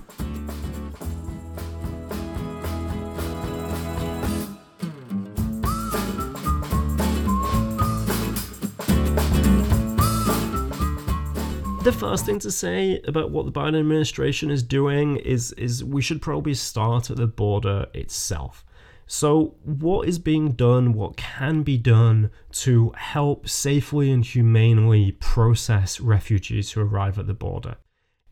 First 12.03 12.27
thing 12.27 12.41
to 12.41 12.51
say 12.51 13.01
about 13.07 13.31
what 13.31 13.47
the 13.47 13.53
Biden 13.53 13.79
administration 13.79 14.51
is 14.51 14.65
doing 14.65 15.19
is 15.19 15.53
is 15.53 15.85
we 15.85 16.03
should 16.03 16.21
probably 16.21 16.53
start 16.53 17.11
at 17.11 17.17
the 17.17 17.29
border 17.29 17.87
itself. 17.95 18.65
So, 19.07 19.55
what 19.63 20.09
is 20.09 20.19
being 20.19 20.53
done, 20.53 20.95
what 20.95 21.17
can 21.17 21.63
be 21.63 21.79
done 21.79 22.31
to 22.65 22.93
help 22.97 23.49
safely 23.49 24.11
and 24.11 24.25
humanely 24.25 25.13
process 25.13 26.01
refugees 26.01 26.73
who 26.73 26.81
arrive 26.81 27.21
at 27.21 27.29
the 27.29 27.35
border? 27.35 27.77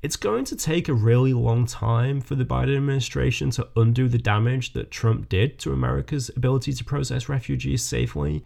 It's 0.02 0.16
going 0.16 0.46
to 0.46 0.56
take 0.56 0.88
a 0.88 0.94
really 0.94 1.32
long 1.32 1.64
time 1.66 2.20
for 2.20 2.34
the 2.34 2.44
Biden 2.44 2.76
administration 2.76 3.50
to 3.50 3.68
undo 3.76 4.08
the 4.08 4.18
damage 4.18 4.72
that 4.72 4.90
Trump 4.90 5.28
did 5.28 5.60
to 5.60 5.72
America's 5.72 6.28
ability 6.34 6.72
to 6.72 6.84
process 6.84 7.28
refugees 7.28 7.84
safely 7.84 8.44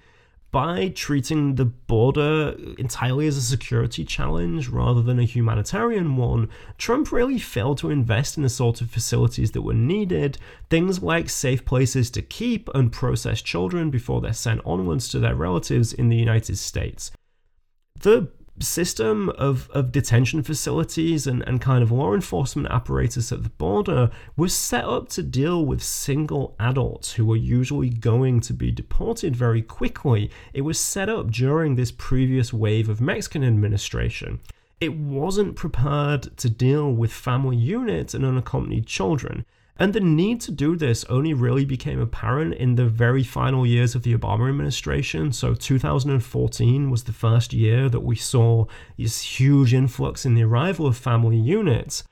by 0.54 0.86
treating 0.90 1.56
the 1.56 1.64
border 1.64 2.54
entirely 2.78 3.26
as 3.26 3.36
a 3.36 3.42
security 3.42 4.04
challenge 4.04 4.68
rather 4.68 5.02
than 5.02 5.18
a 5.18 5.24
humanitarian 5.24 6.16
one, 6.16 6.48
Trump 6.78 7.10
really 7.10 7.40
failed 7.40 7.76
to 7.76 7.90
invest 7.90 8.36
in 8.36 8.44
the 8.44 8.48
sort 8.48 8.80
of 8.80 8.88
facilities 8.88 9.50
that 9.50 9.62
were 9.62 9.74
needed, 9.74 10.38
things 10.70 11.02
like 11.02 11.28
safe 11.28 11.64
places 11.64 12.08
to 12.08 12.22
keep 12.22 12.68
and 12.72 12.92
process 12.92 13.42
children 13.42 13.90
before 13.90 14.20
they're 14.20 14.32
sent 14.32 14.60
onwards 14.64 15.08
to 15.08 15.18
their 15.18 15.34
relatives 15.34 15.92
in 15.92 16.08
the 16.08 16.16
United 16.16 16.56
States. 16.56 17.10
The 17.98 18.28
system 18.60 19.30
of, 19.30 19.68
of 19.70 19.90
detention 19.90 20.42
facilities 20.42 21.26
and, 21.26 21.42
and 21.42 21.60
kind 21.60 21.82
of 21.82 21.90
law 21.90 22.14
enforcement 22.14 22.68
apparatus 22.70 23.32
at 23.32 23.42
the 23.42 23.50
border 23.50 24.10
was 24.36 24.54
set 24.54 24.84
up 24.84 25.08
to 25.08 25.22
deal 25.22 25.64
with 25.64 25.82
single 25.82 26.54
adults 26.60 27.14
who 27.14 27.26
were 27.26 27.36
usually 27.36 27.88
going 27.88 28.40
to 28.40 28.52
be 28.52 28.70
deported 28.70 29.34
very 29.34 29.62
quickly. 29.62 30.30
It 30.52 30.62
was 30.62 30.78
set 30.78 31.08
up 31.08 31.30
during 31.30 31.74
this 31.74 31.90
previous 31.90 32.52
wave 32.52 32.88
of 32.88 33.00
Mexican 33.00 33.42
administration. 33.42 34.40
It 34.80 34.96
wasn't 34.96 35.56
prepared 35.56 36.36
to 36.36 36.50
deal 36.50 36.92
with 36.92 37.12
family 37.12 37.56
units 37.56 38.14
and 38.14 38.24
unaccompanied 38.24 38.86
children. 38.86 39.44
And 39.76 39.92
the 39.92 40.00
need 40.00 40.40
to 40.42 40.52
do 40.52 40.76
this 40.76 41.04
only 41.06 41.34
really 41.34 41.64
became 41.64 42.00
apparent 42.00 42.54
in 42.54 42.76
the 42.76 42.86
very 42.86 43.24
final 43.24 43.66
years 43.66 43.96
of 43.96 44.04
the 44.04 44.16
Obama 44.16 44.48
administration. 44.48 45.32
So 45.32 45.54
2014 45.54 46.90
was 46.90 47.04
the 47.04 47.12
first 47.12 47.52
year 47.52 47.88
that 47.88 48.00
we 48.00 48.14
saw 48.14 48.66
this 48.96 49.40
huge 49.40 49.74
influx 49.74 50.24
in 50.24 50.34
the 50.34 50.44
arrival 50.44 50.86
of 50.86 50.96
family 50.96 51.38
units. 51.38 52.04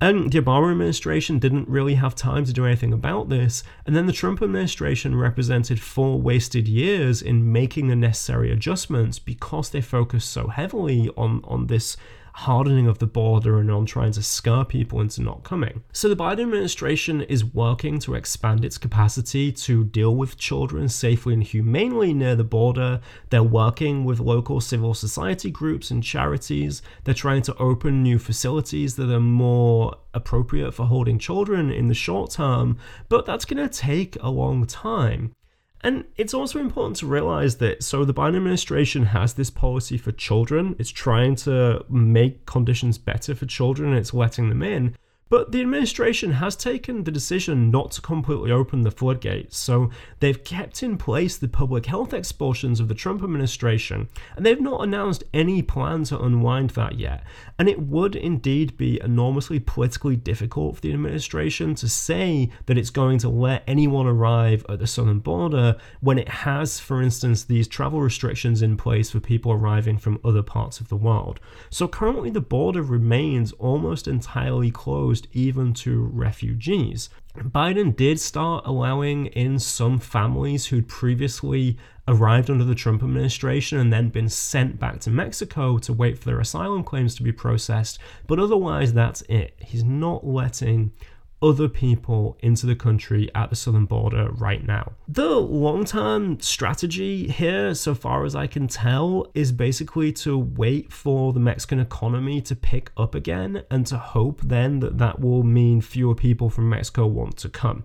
And 0.00 0.30
the 0.30 0.40
Obama 0.40 0.70
administration 0.70 1.40
didn't 1.40 1.68
really 1.68 1.94
have 1.94 2.14
time 2.14 2.44
to 2.44 2.52
do 2.52 2.64
anything 2.64 2.92
about 2.92 3.30
this. 3.30 3.64
And 3.84 3.96
then 3.96 4.06
the 4.06 4.12
Trump 4.12 4.40
administration 4.40 5.16
represented 5.16 5.80
four 5.80 6.20
wasted 6.20 6.68
years 6.68 7.20
in 7.20 7.50
making 7.50 7.88
the 7.88 7.96
necessary 7.96 8.52
adjustments 8.52 9.18
because 9.18 9.70
they 9.70 9.80
focused 9.80 10.30
so 10.30 10.46
heavily 10.46 11.10
on, 11.16 11.40
on 11.42 11.66
this 11.66 11.96
hardening 12.38 12.86
of 12.86 12.98
the 12.98 13.06
border 13.06 13.58
and 13.58 13.68
on 13.68 13.84
trying 13.84 14.12
to 14.12 14.22
scare 14.22 14.64
people 14.64 15.00
into 15.00 15.20
not 15.20 15.42
coming. 15.42 15.82
So 15.92 16.08
the 16.08 16.14
Biden 16.14 16.42
administration 16.42 17.22
is 17.22 17.44
working 17.44 17.98
to 18.00 18.14
expand 18.14 18.64
its 18.64 18.78
capacity 18.78 19.50
to 19.50 19.82
deal 19.82 20.14
with 20.14 20.38
children 20.38 20.88
safely 20.88 21.34
and 21.34 21.42
humanely 21.42 22.14
near 22.14 22.36
the 22.36 22.44
border. 22.44 23.00
They're 23.30 23.42
working 23.42 24.04
with 24.04 24.20
local 24.20 24.60
civil 24.60 24.94
society 24.94 25.50
groups 25.50 25.90
and 25.90 26.00
charities. 26.00 26.80
They're 27.02 27.12
trying 27.12 27.42
to 27.42 27.56
open 27.56 28.04
new 28.04 28.20
facilities 28.20 28.94
that 28.94 29.10
are 29.10 29.18
more 29.18 29.96
appropriate 30.14 30.72
for 30.72 30.86
holding 30.86 31.18
children 31.18 31.72
in 31.72 31.88
the 31.88 31.94
short 31.94 32.30
term, 32.30 32.78
but 33.08 33.26
that's 33.26 33.44
going 33.44 33.68
to 33.68 33.78
take 33.78 34.16
a 34.20 34.30
long 34.30 34.64
time. 34.64 35.32
And 35.80 36.04
it's 36.16 36.34
also 36.34 36.58
important 36.58 36.96
to 36.96 37.06
realize 37.06 37.56
that 37.58 37.84
so 37.84 38.04
the 38.04 38.14
Biden 38.14 38.36
administration 38.36 39.06
has 39.06 39.34
this 39.34 39.50
policy 39.50 39.96
for 39.96 40.12
children. 40.12 40.74
It's 40.78 40.90
trying 40.90 41.36
to 41.36 41.84
make 41.88 42.46
conditions 42.46 42.98
better 42.98 43.34
for 43.34 43.46
children 43.46 43.90
and 43.90 43.98
it's 43.98 44.14
letting 44.14 44.48
them 44.48 44.62
in. 44.62 44.96
But 45.30 45.52
the 45.52 45.60
administration 45.60 46.32
has 46.32 46.56
taken 46.56 47.04
the 47.04 47.10
decision 47.10 47.70
not 47.70 47.90
to 47.92 48.00
completely 48.00 48.50
open 48.50 48.80
the 48.80 48.90
floodgates, 48.90 49.58
so 49.58 49.90
they've 50.20 50.42
kept 50.42 50.82
in 50.82 50.96
place 50.96 51.36
the 51.36 51.48
public 51.48 51.84
health 51.84 52.14
expulsions 52.14 52.80
of 52.80 52.88
the 52.88 52.94
Trump 52.94 53.22
administration, 53.22 54.08
and 54.36 54.46
they've 54.46 54.60
not 54.60 54.82
announced 54.82 55.24
any 55.34 55.60
plan 55.60 56.04
to 56.04 56.18
unwind 56.18 56.70
that 56.70 56.98
yet. 56.98 57.24
And 57.58 57.68
it 57.68 57.82
would 57.82 58.14
indeed 58.14 58.76
be 58.76 59.00
enormously 59.02 59.58
politically 59.58 60.14
difficult 60.14 60.76
for 60.76 60.80
the 60.80 60.92
administration 60.92 61.74
to 61.76 61.88
say 61.88 62.50
that 62.66 62.78
it's 62.78 62.90
going 62.90 63.18
to 63.18 63.28
let 63.28 63.64
anyone 63.66 64.06
arrive 64.06 64.64
at 64.68 64.78
the 64.78 64.86
southern 64.86 65.18
border 65.18 65.76
when 66.00 66.18
it 66.18 66.28
has, 66.28 66.78
for 66.78 67.02
instance, 67.02 67.42
these 67.42 67.66
travel 67.66 68.00
restrictions 68.00 68.62
in 68.62 68.76
place 68.76 69.10
for 69.10 69.18
people 69.18 69.50
arriving 69.50 69.98
from 69.98 70.20
other 70.24 70.42
parts 70.42 70.78
of 70.80 70.88
the 70.88 70.96
world. 70.96 71.40
So 71.68 71.88
currently, 71.88 72.30
the 72.30 72.40
border 72.40 72.82
remains 72.82 73.50
almost 73.52 74.06
entirely 74.06 74.70
closed 74.70 75.26
even 75.32 75.74
to 75.74 76.00
refugees. 76.00 77.10
Biden 77.44 77.94
did 77.94 78.20
start 78.20 78.64
allowing 78.66 79.26
in 79.26 79.58
some 79.58 79.98
families 79.98 80.66
who'd 80.66 80.88
previously 80.88 81.76
arrived 82.06 82.50
under 82.50 82.64
the 82.64 82.74
Trump 82.74 83.02
administration 83.02 83.78
and 83.78 83.92
then 83.92 84.08
been 84.08 84.28
sent 84.28 84.78
back 84.78 85.00
to 85.00 85.10
Mexico 85.10 85.78
to 85.78 85.92
wait 85.92 86.18
for 86.18 86.24
their 86.24 86.40
asylum 86.40 86.82
claims 86.82 87.14
to 87.16 87.22
be 87.22 87.32
processed, 87.32 87.98
but 88.26 88.38
otherwise, 88.38 88.92
that's 88.92 89.22
it. 89.22 89.54
He's 89.58 89.84
not 89.84 90.26
letting 90.26 90.92
other 91.40 91.68
people 91.68 92.36
into 92.40 92.66
the 92.66 92.74
country 92.74 93.30
at 93.34 93.50
the 93.50 93.56
southern 93.56 93.86
border 93.86 94.30
right 94.32 94.66
now. 94.66 94.92
The 95.06 95.28
long 95.28 95.84
term 95.84 96.40
strategy 96.40 97.28
here, 97.28 97.74
so 97.74 97.94
far 97.94 98.24
as 98.24 98.34
I 98.34 98.46
can 98.46 98.66
tell, 98.66 99.26
is 99.34 99.52
basically 99.52 100.12
to 100.14 100.36
wait 100.38 100.92
for 100.92 101.32
the 101.32 101.40
Mexican 101.40 101.80
economy 101.80 102.40
to 102.42 102.56
pick 102.56 102.90
up 102.96 103.14
again 103.14 103.62
and 103.70 103.86
to 103.86 103.98
hope 103.98 104.40
then 104.42 104.80
that 104.80 104.98
that 104.98 105.20
will 105.20 105.42
mean 105.42 105.80
fewer 105.80 106.14
people 106.14 106.50
from 106.50 106.68
Mexico 106.68 107.06
want 107.06 107.36
to 107.38 107.48
come. 107.48 107.84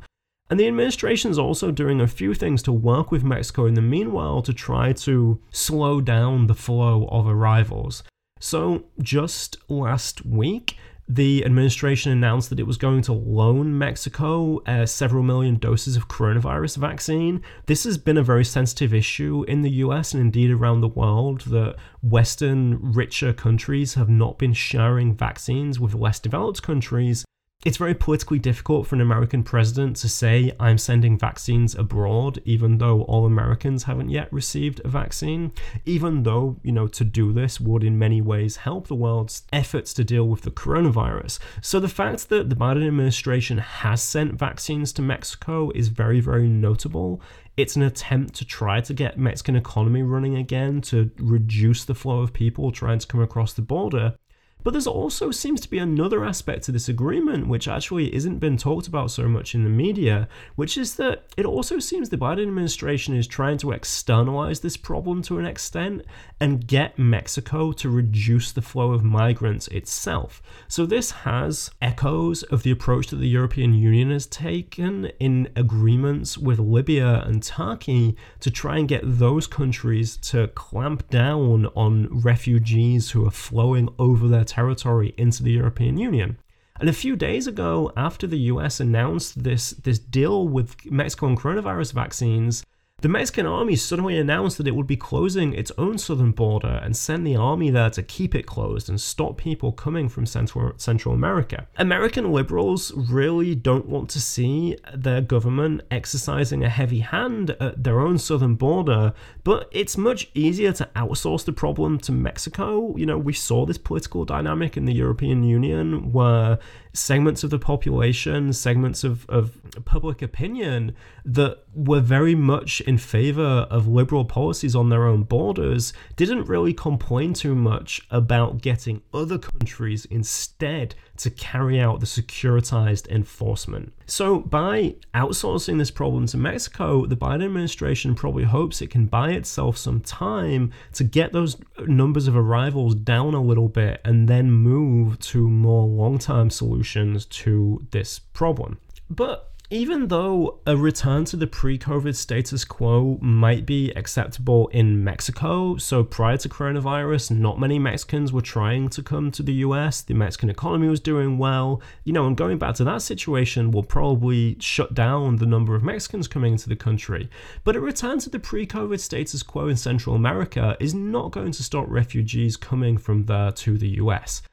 And 0.50 0.60
the 0.60 0.68
administration 0.68 1.32
is 1.32 1.40
also 1.40 1.72
doing 1.72 2.02
a 2.02 2.08
few 2.08 2.34
things 2.34 2.62
to 2.64 2.72
work 2.72 3.12
with 3.12 3.24
Mexico 3.24 3.66
in 3.66 3.76
the 3.76 3.82
meanwhile 3.82 4.42
to 4.42 4.54
try 4.54 4.94
to 4.94 5.40
slow 5.52 6.02
down 6.02 6.48
the 6.48 6.54
flow 6.54 7.08
of 7.10 7.28
arrivals. 7.28 8.04
So, 8.40 8.84
just 9.02 9.58
last 9.70 10.26
week, 10.26 10.78
the 11.08 11.44
administration 11.44 12.12
announced 12.12 12.50
that 12.50 12.60
it 12.60 12.68
was 12.68 12.78
going 12.78 13.02
to 13.04 13.14
loan 13.14 13.78
Mexico 13.78 14.62
uh, 14.66 14.86
several 14.86 15.24
million 15.24 15.58
doses 15.58 15.96
of 15.96 16.08
coronavirus 16.08 16.78
vaccine. 16.78 17.42
This 17.66 17.84
has 17.84 17.98
been 17.98 18.18
a 18.18 18.24
very 18.24 18.46
sensitive 18.46 18.94
issue 18.94 19.44
in 19.48 19.62
the 19.62 19.72
US 19.72 20.14
and 20.14 20.22
indeed 20.22 20.52
around 20.52 20.82
the 20.82 20.88
world 20.88 21.42
that 21.42 21.76
Western, 22.02 22.80
richer 22.82 23.34
countries 23.34 23.96
have 23.96 24.10
not 24.10 24.38
been 24.38 24.54
sharing 24.54 25.14
vaccines 25.14 25.80
with 25.80 25.94
less 25.94 26.20
developed 26.20 26.62
countries 26.62 27.26
it's 27.66 27.78
very 27.78 27.94
politically 27.94 28.40
difficult 28.40 28.88
for 28.88 28.96
an 28.96 29.02
American 29.02 29.42
president 29.42 29.96
to 29.98 30.10
say, 30.10 30.52
I'm 30.60 30.78
sending 30.78 31.18
vaccines 31.18 31.76
abroad, 31.76 32.42
even 32.44 32.78
though 32.78 33.04
all 33.04 33.26
Americans 33.26 33.84
haven't 33.84 34.10
yet 34.10 34.32
received 34.34 34.82
a 34.84 34.90
vaccine. 34.90 35.54
Even 35.86 36.24
though, 36.24 36.60
you 36.62 36.74
know, 36.74 36.88
to 36.88 37.06
do 37.06 37.32
this 37.32 37.62
would 37.62 37.84
in 37.84 37.98
many 37.98 38.22
ways 38.22 38.58
help 38.58 38.88
the 38.88 38.96
world's 38.96 39.44
efforts 39.54 39.94
to 39.94 40.04
deal 40.04 40.28
with 40.28 40.42
the 40.42 40.52
coronavirus. 40.52 41.40
So 41.62 41.80
the 41.80 41.88
fact 41.88 42.28
that 42.30 42.50
the 42.50 42.56
Biden 42.56 42.86
administration 42.86 43.60
has 43.60 44.02
sent 44.02 44.34
vaccines 44.34 44.92
to 44.94 45.02
Mexico 45.02 45.72
is 45.74 45.88
very, 45.88 46.20
very 46.20 46.50
notable. 46.50 47.22
It's 47.56 47.76
an 47.76 47.84
attempt 47.84 48.34
to 48.36 48.46
try 48.46 48.82
to 48.82 48.94
get 48.94 49.18
Mexican 49.18 49.56
economy 49.56 50.02
running 50.02 50.36
again, 50.36 50.82
to 50.82 51.12
reduce 51.18 51.86
the 51.86 51.96
flow 51.96 52.20
of 52.20 52.34
people 52.34 52.72
trying 52.72 53.00
to 53.00 53.08
come 53.08 53.22
across 53.22 53.54
the 53.54 53.62
border. 53.62 54.16
But 54.64 54.72
there's 54.72 54.88
also 54.88 55.32
seems 55.32 55.60
to 55.62 55.70
be 55.70 55.78
another 55.78 56.24
aspect 56.24 56.64
to 56.64 56.72
this 56.72 56.88
agreement, 56.88 57.48
which 57.48 57.68
actually 57.68 58.14
isn't 58.16 58.40
been 58.40 58.58
talked 58.58 58.88
about 58.88 59.12
so 59.12 59.28
much 59.28 59.54
in 59.54 59.64
the 59.64 59.70
media, 59.70 60.28
which 60.56 60.78
is 60.78 60.96
that 60.96 61.26
it 61.36 61.46
also 61.46 61.80
seems 61.80 62.10
the 62.10 62.18
Biden 62.18 62.44
administration 62.44 63.16
is 63.16 63.28
trying 63.28 63.58
to 63.60 63.72
externalize 63.72 64.62
this 64.62 64.78
problem 64.78 65.22
to 65.24 65.38
an 65.38 65.46
extent 65.46 66.06
and 66.40 66.66
get 66.66 66.98
Mexico 66.98 67.72
to 67.74 67.90
reduce 67.90 68.52
the 68.52 68.62
flow 68.62 68.92
of 68.94 69.04
migrants 69.04 69.68
itself. 69.68 70.42
So 70.68 70.86
this 70.86 71.12
has 71.12 71.70
echoes 71.82 72.44
of 72.44 72.64
the 72.64 72.72
approach 72.72 73.08
that 73.08 73.18
the 73.18 73.28
European 73.28 73.74
Union 73.74 74.12
has 74.12 74.26
taken 74.28 75.06
in 75.20 75.50
agreements 75.56 76.38
with 76.38 76.60
Libya 76.60 77.24
and 77.26 77.44
Turkey 77.44 78.16
to 78.40 78.50
try 78.50 78.78
and 78.78 78.88
get 78.88 79.02
those 79.04 79.48
countries 79.48 80.18
to 80.18 80.48
clamp 80.50 81.10
down 81.10 81.66
on 81.76 82.08
refugees 82.10 83.12
who 83.12 83.26
are 83.26 83.32
flowing 83.32 83.90
over 84.00 84.28
their 84.28 84.46
territory 84.54 85.14
into 85.18 85.42
the 85.44 85.52
European 85.52 85.98
Union. 85.98 86.38
And 86.80 86.90
a 86.90 86.94
few 87.04 87.16
days 87.16 87.46
ago, 87.48 87.92
after 87.96 88.26
the 88.28 88.46
US 88.54 88.80
announced 88.80 89.44
this, 89.44 89.72
this 89.72 90.00
deal 90.00 90.48
with 90.48 90.68
Mexico 90.90 91.28
on 91.28 91.38
coronavirus 91.38 91.94
vaccines, 91.94 92.64
the 93.04 93.10
Mexican 93.10 93.46
army 93.46 93.76
suddenly 93.76 94.18
announced 94.18 94.58
that 94.58 94.66
it 94.66 94.74
would 94.74 94.88
be 94.88 94.96
closing 94.96 95.54
its 95.54 95.74
own 95.78 95.98
southern 95.98 96.32
border 96.32 96.80
and 96.82 96.96
send 96.96 97.28
the 97.28 97.36
army 97.36 97.70
there 97.70 97.90
to 97.90 98.02
keep 98.02 98.34
it 98.34 98.46
closed 98.46 98.88
and 98.88 99.00
stop 99.00 99.36
people 99.36 99.74
coming 99.74 100.08
from 100.08 100.26
Central, 100.26 100.72
Central 100.78 101.14
America. 101.14 101.68
American 101.78 102.32
liberals 102.32 102.94
really 102.94 103.56
don't 103.56 103.88
want 103.88 104.10
to 104.12 104.22
see 104.22 104.78
their 104.96 105.20
government 105.20 105.82
exercising 105.92 106.64
a 106.64 106.70
heavy 106.70 107.00
hand 107.00 107.50
at 107.60 107.84
their 107.84 108.00
own 108.00 108.18
southern 108.18 108.56
border, 108.56 109.14
but 109.44 109.68
it's 109.74 109.98
much 109.98 110.30
easier 110.34 110.72
to 110.72 110.90
outsource 110.96 111.44
the 111.44 111.52
problem 111.52 112.00
to 112.00 112.14
Mexico. 112.14 112.96
You 112.96 113.06
know, 113.06 113.18
we 113.18 113.34
saw 113.34 113.66
this 113.66 113.78
political 113.78 114.24
dynamic 114.24 114.78
in 114.78 114.86
the 114.86 114.94
European 114.94 115.44
Union 115.44 116.14
where 116.14 116.58
segments 116.94 117.44
of 117.44 117.50
the 117.50 117.60
population, 117.60 118.54
segments 118.54 119.04
of, 119.04 119.26
of 119.28 119.58
public 119.86 120.22
opinion 120.22 120.96
that 121.26 121.64
were 121.74 122.00
very 122.00 122.36
much 122.36 122.82
in 122.82 122.98
favor 122.98 123.68
of 123.70 123.88
liberal 123.88 124.26
policies 124.26 124.76
on 124.76 124.90
their 124.90 125.06
own 125.06 125.24
borders 125.24 125.92
didn't 126.16 126.44
really 126.44 126.74
complain 126.74 127.34
too 127.34 127.56
much 127.56 128.06
about 128.12 128.62
getting 128.62 129.02
other 129.14 129.40
countries 129.40 130.06
instead 130.06 130.94
to 131.18 131.30
carry 131.30 131.80
out 131.80 132.00
the 132.00 132.06
securitized 132.06 133.08
enforcement. 133.10 133.94
So, 134.06 134.40
by 134.40 134.96
outsourcing 135.14 135.78
this 135.78 135.92
problem 135.92 136.26
to 136.28 136.38
Mexico, 136.38 137.06
the 137.06 137.16
Biden 137.16 137.46
administration 137.46 138.16
probably 138.16 138.44
hopes 138.44 138.82
it 138.82 138.90
can 138.90 139.06
buy 139.06 139.32
itself 139.32 139.78
some 139.78 140.02
time 140.02 140.72
to 140.94 141.04
get 141.04 141.32
those 141.32 141.58
numbers 141.86 142.28
of 142.28 142.36
arrivals 142.36 142.96
down 142.96 143.34
a 143.34 143.42
little 143.42 143.70
bit 143.70 144.02
and 144.04 144.28
then 144.28 144.52
move 144.52 145.20
to 145.20 145.50
more 145.50 145.86
long 145.86 146.18
term 146.18 146.50
solutions 146.50 147.26
to 147.26 147.86
this 147.92 148.20
problem. 148.20 148.80
But 149.10 149.53
even 149.74 150.08
though 150.08 150.60
a 150.68 150.78
return 150.78 151.26
to 151.26 151.36
the 151.36 151.48
pre 151.48 151.80
COVID 151.80 152.16
status 152.16 152.64
quo 152.64 153.18
might 153.22 153.66
be 153.66 153.90
acceptable 153.94 154.68
in 154.68 155.04
Mexico, 155.04 155.78
so 155.78 156.04
prior 156.04 156.38
to 156.38 156.48
coronavirus, 156.48 157.32
not 157.32 157.60
many 157.60 157.80
Mexicans 157.80 158.32
were 158.32 158.42
trying 158.42 158.88
to 158.90 159.02
come 159.02 159.32
to 159.32 159.42
the 159.42 159.54
US. 159.66 160.04
The 160.04 160.14
Mexican 160.14 160.52
economy 160.52 160.88
was 160.88 161.00
doing 161.00 161.40
well. 161.40 161.82
You 162.04 162.14
know, 162.14 162.28
and 162.28 162.38
going 162.38 162.60
back 162.60 162.76
to 162.76 162.84
that 162.84 163.02
situation 163.02 163.72
will 163.72 163.82
probably 163.82 164.58
shut 164.60 164.94
down 164.94 165.38
the 165.38 165.48
number 165.48 165.74
of 165.74 165.84
Mexicans 165.84 166.28
coming 166.28 166.52
into 166.52 166.70
the 166.70 166.76
country. 166.76 167.28
But 167.64 167.76
a 167.76 167.82
return 167.82 168.20
to 168.20 168.30
the 168.30 168.40
pre 168.40 168.68
COVID 168.68 169.00
status 169.00 169.42
quo 169.42 169.70
in 169.70 169.76
Central 169.76 170.16
America 170.16 170.78
is 170.80 170.94
not 170.94 171.32
going 171.32 171.52
to 171.52 171.64
stop 171.64 171.86
refugees 171.90 172.58
coming 172.58 173.00
from 173.00 173.26
there 173.26 173.52
to 173.52 173.80
the 173.80 173.90
US. 174.02 174.44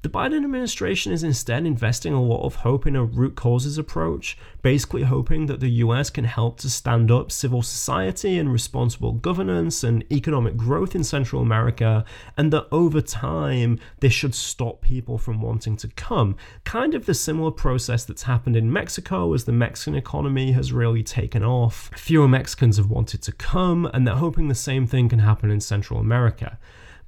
The 0.00 0.08
Biden 0.08 0.44
administration 0.44 1.12
is 1.12 1.24
instead 1.24 1.66
investing 1.66 2.12
a 2.12 2.22
lot 2.22 2.44
of 2.44 2.54
hope 2.56 2.86
in 2.86 2.94
a 2.94 3.02
root 3.02 3.34
causes 3.34 3.78
approach, 3.78 4.38
basically 4.62 5.02
hoping 5.02 5.46
that 5.46 5.58
the 5.58 5.70
US 5.82 6.08
can 6.08 6.22
help 6.24 6.60
to 6.60 6.70
stand 6.70 7.10
up 7.10 7.32
civil 7.32 7.62
society 7.62 8.38
and 8.38 8.52
responsible 8.52 9.10
governance 9.10 9.82
and 9.82 10.04
economic 10.12 10.56
growth 10.56 10.94
in 10.94 11.02
Central 11.02 11.42
America, 11.42 12.04
and 12.36 12.52
that 12.52 12.68
over 12.70 13.00
time 13.00 13.80
this 13.98 14.12
should 14.12 14.36
stop 14.36 14.82
people 14.82 15.18
from 15.18 15.42
wanting 15.42 15.76
to 15.78 15.88
come. 15.88 16.36
Kind 16.62 16.94
of 16.94 17.06
the 17.06 17.14
similar 17.14 17.50
process 17.50 18.04
that's 18.04 18.22
happened 18.22 18.54
in 18.54 18.72
Mexico 18.72 19.34
as 19.34 19.46
the 19.46 19.52
Mexican 19.52 19.96
economy 19.96 20.52
has 20.52 20.72
really 20.72 21.02
taken 21.02 21.42
off. 21.42 21.90
Fewer 21.96 22.28
Mexicans 22.28 22.76
have 22.76 22.88
wanted 22.88 23.20
to 23.22 23.32
come, 23.32 23.86
and 23.86 24.06
they're 24.06 24.14
hoping 24.14 24.46
the 24.46 24.54
same 24.54 24.86
thing 24.86 25.08
can 25.08 25.18
happen 25.18 25.50
in 25.50 25.60
Central 25.60 25.98
America. 25.98 26.56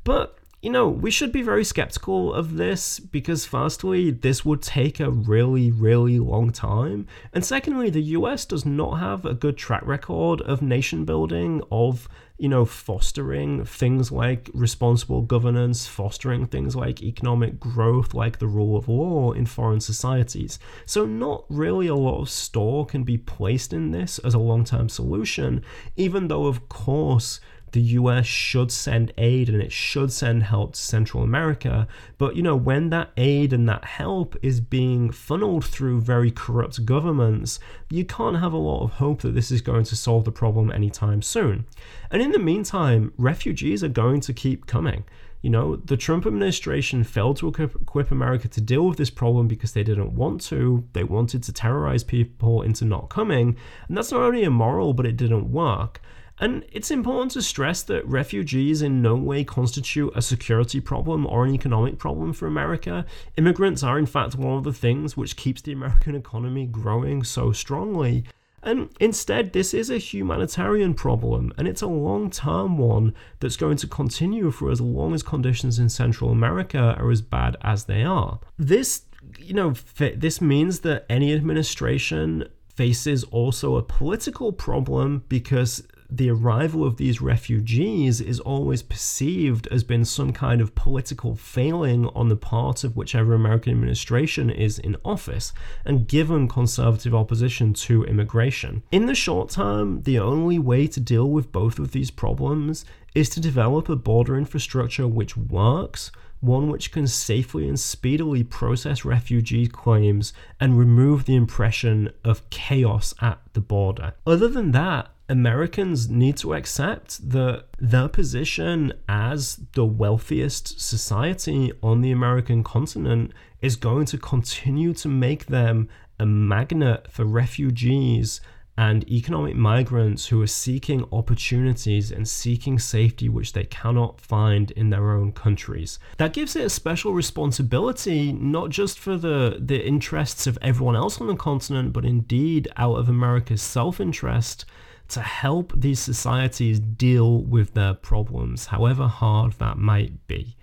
But 0.02 0.39
you 0.62 0.68
know, 0.68 0.88
we 0.88 1.10
should 1.10 1.32
be 1.32 1.40
very 1.40 1.64
skeptical 1.64 2.34
of 2.34 2.56
this 2.56 3.00
because, 3.00 3.46
firstly, 3.46 4.10
this 4.10 4.44
would 4.44 4.60
take 4.60 5.00
a 5.00 5.10
really, 5.10 5.70
really 5.70 6.18
long 6.18 6.52
time. 6.52 7.06
And 7.32 7.44
secondly, 7.44 7.88
the 7.88 8.02
US 8.02 8.44
does 8.44 8.66
not 8.66 8.96
have 8.96 9.24
a 9.24 9.32
good 9.32 9.56
track 9.56 9.86
record 9.86 10.42
of 10.42 10.60
nation 10.60 11.06
building, 11.06 11.62
of, 11.72 12.10
you 12.36 12.46
know, 12.46 12.66
fostering 12.66 13.64
things 13.64 14.12
like 14.12 14.50
responsible 14.52 15.22
governance, 15.22 15.86
fostering 15.86 16.44
things 16.44 16.76
like 16.76 17.02
economic 17.02 17.58
growth, 17.58 18.12
like 18.12 18.38
the 18.38 18.46
rule 18.46 18.76
of 18.76 18.86
law 18.86 19.32
in 19.32 19.46
foreign 19.46 19.80
societies. 19.80 20.58
So, 20.84 21.06
not 21.06 21.46
really 21.48 21.86
a 21.86 21.94
lot 21.94 22.20
of 22.20 22.28
store 22.28 22.84
can 22.84 23.02
be 23.02 23.16
placed 23.16 23.72
in 23.72 23.92
this 23.92 24.18
as 24.18 24.34
a 24.34 24.38
long 24.38 24.64
term 24.64 24.90
solution, 24.90 25.62
even 25.96 26.28
though, 26.28 26.44
of 26.44 26.68
course, 26.68 27.40
the 27.72 27.80
US 27.80 28.26
should 28.26 28.70
send 28.70 29.12
aid 29.18 29.48
and 29.48 29.62
it 29.62 29.72
should 29.72 30.12
send 30.12 30.42
help 30.42 30.74
to 30.74 30.80
Central 30.80 31.22
America. 31.22 31.86
But, 32.18 32.36
you 32.36 32.42
know, 32.42 32.56
when 32.56 32.90
that 32.90 33.10
aid 33.16 33.52
and 33.52 33.68
that 33.68 33.84
help 33.84 34.36
is 34.42 34.60
being 34.60 35.10
funneled 35.10 35.64
through 35.64 36.00
very 36.00 36.30
corrupt 36.30 36.84
governments, 36.84 37.58
you 37.88 38.04
can't 38.04 38.38
have 38.38 38.52
a 38.52 38.58
lot 38.58 38.82
of 38.82 38.92
hope 38.92 39.22
that 39.22 39.34
this 39.34 39.50
is 39.50 39.60
going 39.60 39.84
to 39.84 39.96
solve 39.96 40.24
the 40.24 40.32
problem 40.32 40.70
anytime 40.70 41.22
soon. 41.22 41.66
And 42.10 42.20
in 42.20 42.32
the 42.32 42.38
meantime, 42.38 43.12
refugees 43.16 43.84
are 43.84 43.88
going 43.88 44.20
to 44.22 44.32
keep 44.32 44.66
coming. 44.66 45.04
You 45.42 45.48
know, 45.48 45.76
the 45.76 45.96
Trump 45.96 46.26
administration 46.26 47.02
failed 47.02 47.38
to 47.38 47.48
equip 47.48 48.10
America 48.10 48.46
to 48.48 48.60
deal 48.60 48.86
with 48.86 48.98
this 48.98 49.08
problem 49.08 49.48
because 49.48 49.72
they 49.72 49.82
didn't 49.82 50.14
want 50.14 50.42
to. 50.42 50.84
They 50.92 51.04
wanted 51.04 51.42
to 51.44 51.52
terrorize 51.52 52.04
people 52.04 52.60
into 52.60 52.84
not 52.84 53.08
coming. 53.08 53.56
And 53.88 53.96
that's 53.96 54.12
not 54.12 54.20
only 54.20 54.42
immoral, 54.42 54.92
but 54.92 55.06
it 55.06 55.16
didn't 55.16 55.50
work. 55.50 56.02
And 56.40 56.64
it's 56.72 56.90
important 56.90 57.32
to 57.32 57.42
stress 57.42 57.82
that 57.82 58.06
refugees 58.06 58.80
in 58.80 59.02
no 59.02 59.14
way 59.14 59.44
constitute 59.44 60.10
a 60.16 60.22
security 60.22 60.80
problem 60.80 61.26
or 61.26 61.44
an 61.44 61.54
economic 61.54 61.98
problem 61.98 62.32
for 62.32 62.46
America. 62.46 63.04
Immigrants 63.36 63.82
are, 63.82 63.98
in 63.98 64.06
fact, 64.06 64.36
one 64.36 64.56
of 64.56 64.64
the 64.64 64.72
things 64.72 65.18
which 65.18 65.36
keeps 65.36 65.60
the 65.60 65.72
American 65.72 66.14
economy 66.14 66.64
growing 66.64 67.22
so 67.22 67.52
strongly. 67.52 68.24
And 68.62 68.88
instead, 68.98 69.52
this 69.52 69.74
is 69.74 69.90
a 69.90 69.98
humanitarian 69.98 70.94
problem, 70.94 71.52
and 71.56 71.68
it's 71.68 71.82
a 71.82 71.86
long 71.86 72.30
term 72.30 72.78
one 72.78 73.14
that's 73.40 73.56
going 73.56 73.76
to 73.78 73.86
continue 73.86 74.50
for 74.50 74.70
as 74.70 74.80
long 74.80 75.14
as 75.14 75.22
conditions 75.22 75.78
in 75.78 75.88
Central 75.88 76.30
America 76.30 76.96
are 76.98 77.10
as 77.10 77.20
bad 77.20 77.56
as 77.62 77.84
they 77.84 78.02
are. 78.02 78.40
This, 78.58 79.02
you 79.38 79.54
know, 79.54 79.74
this 79.98 80.40
means 80.40 80.80
that 80.80 81.06
any 81.08 81.34
administration 81.34 82.48
faces 82.74 83.24
also 83.24 83.76
a 83.76 83.82
political 83.82 84.52
problem 84.52 85.24
because 85.28 85.86
the 86.10 86.30
arrival 86.30 86.84
of 86.84 86.96
these 86.96 87.20
refugees 87.20 88.20
is 88.20 88.40
always 88.40 88.82
perceived 88.82 89.66
as 89.68 89.84
being 89.84 90.04
some 90.04 90.32
kind 90.32 90.60
of 90.60 90.74
political 90.74 91.36
failing 91.36 92.06
on 92.08 92.28
the 92.28 92.36
part 92.36 92.84
of 92.84 92.96
whichever 92.96 93.34
American 93.34 93.72
administration 93.72 94.50
is 94.50 94.78
in 94.78 94.96
office, 95.04 95.52
and 95.84 96.08
given 96.08 96.48
conservative 96.48 97.14
opposition 97.14 97.72
to 97.72 98.04
immigration. 98.04 98.82
In 98.90 99.06
the 99.06 99.14
short 99.14 99.50
term, 99.50 100.02
the 100.02 100.18
only 100.18 100.58
way 100.58 100.86
to 100.88 101.00
deal 101.00 101.30
with 101.30 101.52
both 101.52 101.78
of 101.78 101.92
these 101.92 102.10
problems 102.10 102.84
is 103.14 103.28
to 103.30 103.40
develop 103.40 103.88
a 103.88 103.96
border 103.96 104.36
infrastructure 104.36 105.06
which 105.06 105.36
works 105.36 106.10
one 106.40 106.70
which 106.70 106.90
can 106.90 107.06
safely 107.06 107.68
and 107.68 107.78
speedily 107.78 108.42
process 108.42 109.04
refugee 109.04 109.66
claims 109.66 110.32
and 110.58 110.78
remove 110.78 111.24
the 111.26 111.36
impression 111.36 112.10
of 112.24 112.48
chaos 112.50 113.14
at 113.20 113.38
the 113.52 113.60
border. 113.60 114.14
Other 114.26 114.48
than 114.48 114.72
that, 114.72 115.10
Americans 115.30 116.10
need 116.10 116.36
to 116.38 116.54
accept 116.54 117.30
that 117.30 117.66
their 117.78 118.08
position 118.08 118.92
as 119.08 119.60
the 119.74 119.84
wealthiest 119.84 120.80
society 120.80 121.70
on 121.84 122.00
the 122.00 122.10
American 122.10 122.64
continent 122.64 123.32
is 123.62 123.76
going 123.76 124.06
to 124.06 124.18
continue 124.18 124.92
to 124.92 125.06
make 125.06 125.46
them 125.46 125.88
a 126.18 126.26
magnet 126.26 127.06
for 127.12 127.24
refugees 127.24 128.40
and 128.76 129.08
economic 129.08 129.54
migrants 129.54 130.26
who 130.26 130.42
are 130.42 130.48
seeking 130.48 131.04
opportunities 131.12 132.10
and 132.10 132.26
seeking 132.26 132.78
safety 132.78 133.28
which 133.28 133.52
they 133.52 133.64
cannot 133.64 134.20
find 134.20 134.72
in 134.72 134.90
their 134.90 135.12
own 135.12 135.30
countries. 135.30 136.00
That 136.16 136.32
gives 136.32 136.56
it 136.56 136.64
a 136.64 136.70
special 136.70 137.12
responsibility, 137.12 138.32
not 138.32 138.70
just 138.70 138.98
for 138.98 139.16
the, 139.16 139.58
the 139.60 139.86
interests 139.86 140.48
of 140.48 140.58
everyone 140.60 140.96
else 140.96 141.20
on 141.20 141.28
the 141.28 141.36
continent, 141.36 141.92
but 141.92 142.04
indeed 142.04 142.68
out 142.76 142.96
of 142.96 143.08
America's 143.08 143.62
self 143.62 144.00
interest 144.00 144.64
to 145.10 145.20
help 145.20 145.72
these 145.76 146.00
societies 146.00 146.80
deal 146.80 147.42
with 147.42 147.74
their 147.74 147.94
problems, 147.94 148.66
however 148.66 149.06
hard 149.06 149.52
that 149.54 149.78
might 149.78 150.26
be. 150.26 150.56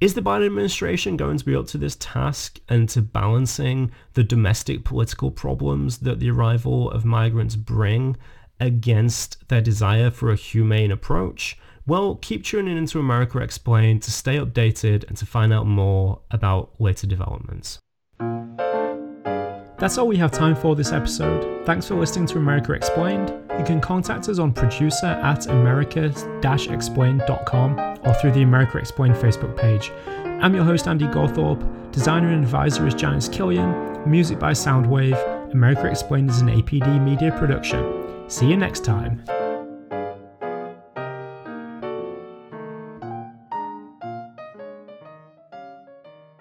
Is 0.00 0.14
the 0.14 0.22
Biden 0.22 0.46
administration 0.46 1.18
going 1.18 1.36
to 1.36 1.44
be 1.44 1.54
up 1.54 1.66
to 1.68 1.78
this 1.78 1.96
task 1.96 2.58
and 2.70 2.88
to 2.88 3.02
balancing 3.02 3.90
the 4.14 4.24
domestic 4.24 4.82
political 4.82 5.30
problems 5.30 5.98
that 5.98 6.20
the 6.20 6.30
arrival 6.30 6.90
of 6.90 7.04
migrants 7.04 7.54
bring 7.54 8.16
against 8.58 9.46
their 9.48 9.60
desire 9.60 10.10
for 10.10 10.30
a 10.30 10.36
humane 10.36 10.90
approach? 10.90 11.58
Well, 11.86 12.14
keep 12.16 12.44
tuning 12.44 12.78
into 12.78 12.98
America 12.98 13.40
Explained 13.40 14.02
to 14.04 14.10
stay 14.10 14.36
updated 14.36 15.06
and 15.08 15.18
to 15.18 15.26
find 15.26 15.52
out 15.52 15.66
more 15.66 16.20
about 16.30 16.80
later 16.80 17.06
developments. 17.06 17.78
That's 19.80 19.96
all 19.96 20.06
we 20.06 20.18
have 20.18 20.30
time 20.30 20.54
for 20.54 20.76
this 20.76 20.92
episode. 20.92 21.64
Thanks 21.64 21.88
for 21.88 21.94
listening 21.94 22.26
to 22.26 22.36
America 22.36 22.74
Explained. 22.74 23.32
You 23.58 23.64
can 23.64 23.80
contact 23.80 24.28
us 24.28 24.38
on 24.38 24.52
producer 24.52 25.06
at 25.06 25.46
america-explained.com 25.46 27.98
or 28.04 28.14
through 28.14 28.32
the 28.32 28.42
America 28.42 28.76
Explained 28.76 29.14
Facebook 29.14 29.56
page. 29.56 29.90
I'm 30.42 30.54
your 30.54 30.64
host, 30.64 30.86
Andy 30.86 31.06
Gawthorpe. 31.06 31.92
Designer 31.92 32.28
and 32.28 32.44
advisor 32.44 32.86
is 32.86 32.92
Janice 32.92 33.30
Killian. 33.30 33.98
Music 34.08 34.38
by 34.38 34.52
Soundwave. 34.52 35.16
America 35.54 35.86
Explained 35.86 36.28
is 36.28 36.42
an 36.42 36.48
APD 36.48 37.02
media 37.02 37.34
production. 37.38 38.28
See 38.28 38.48
you 38.48 38.58
next 38.58 38.84
time. 38.84 39.24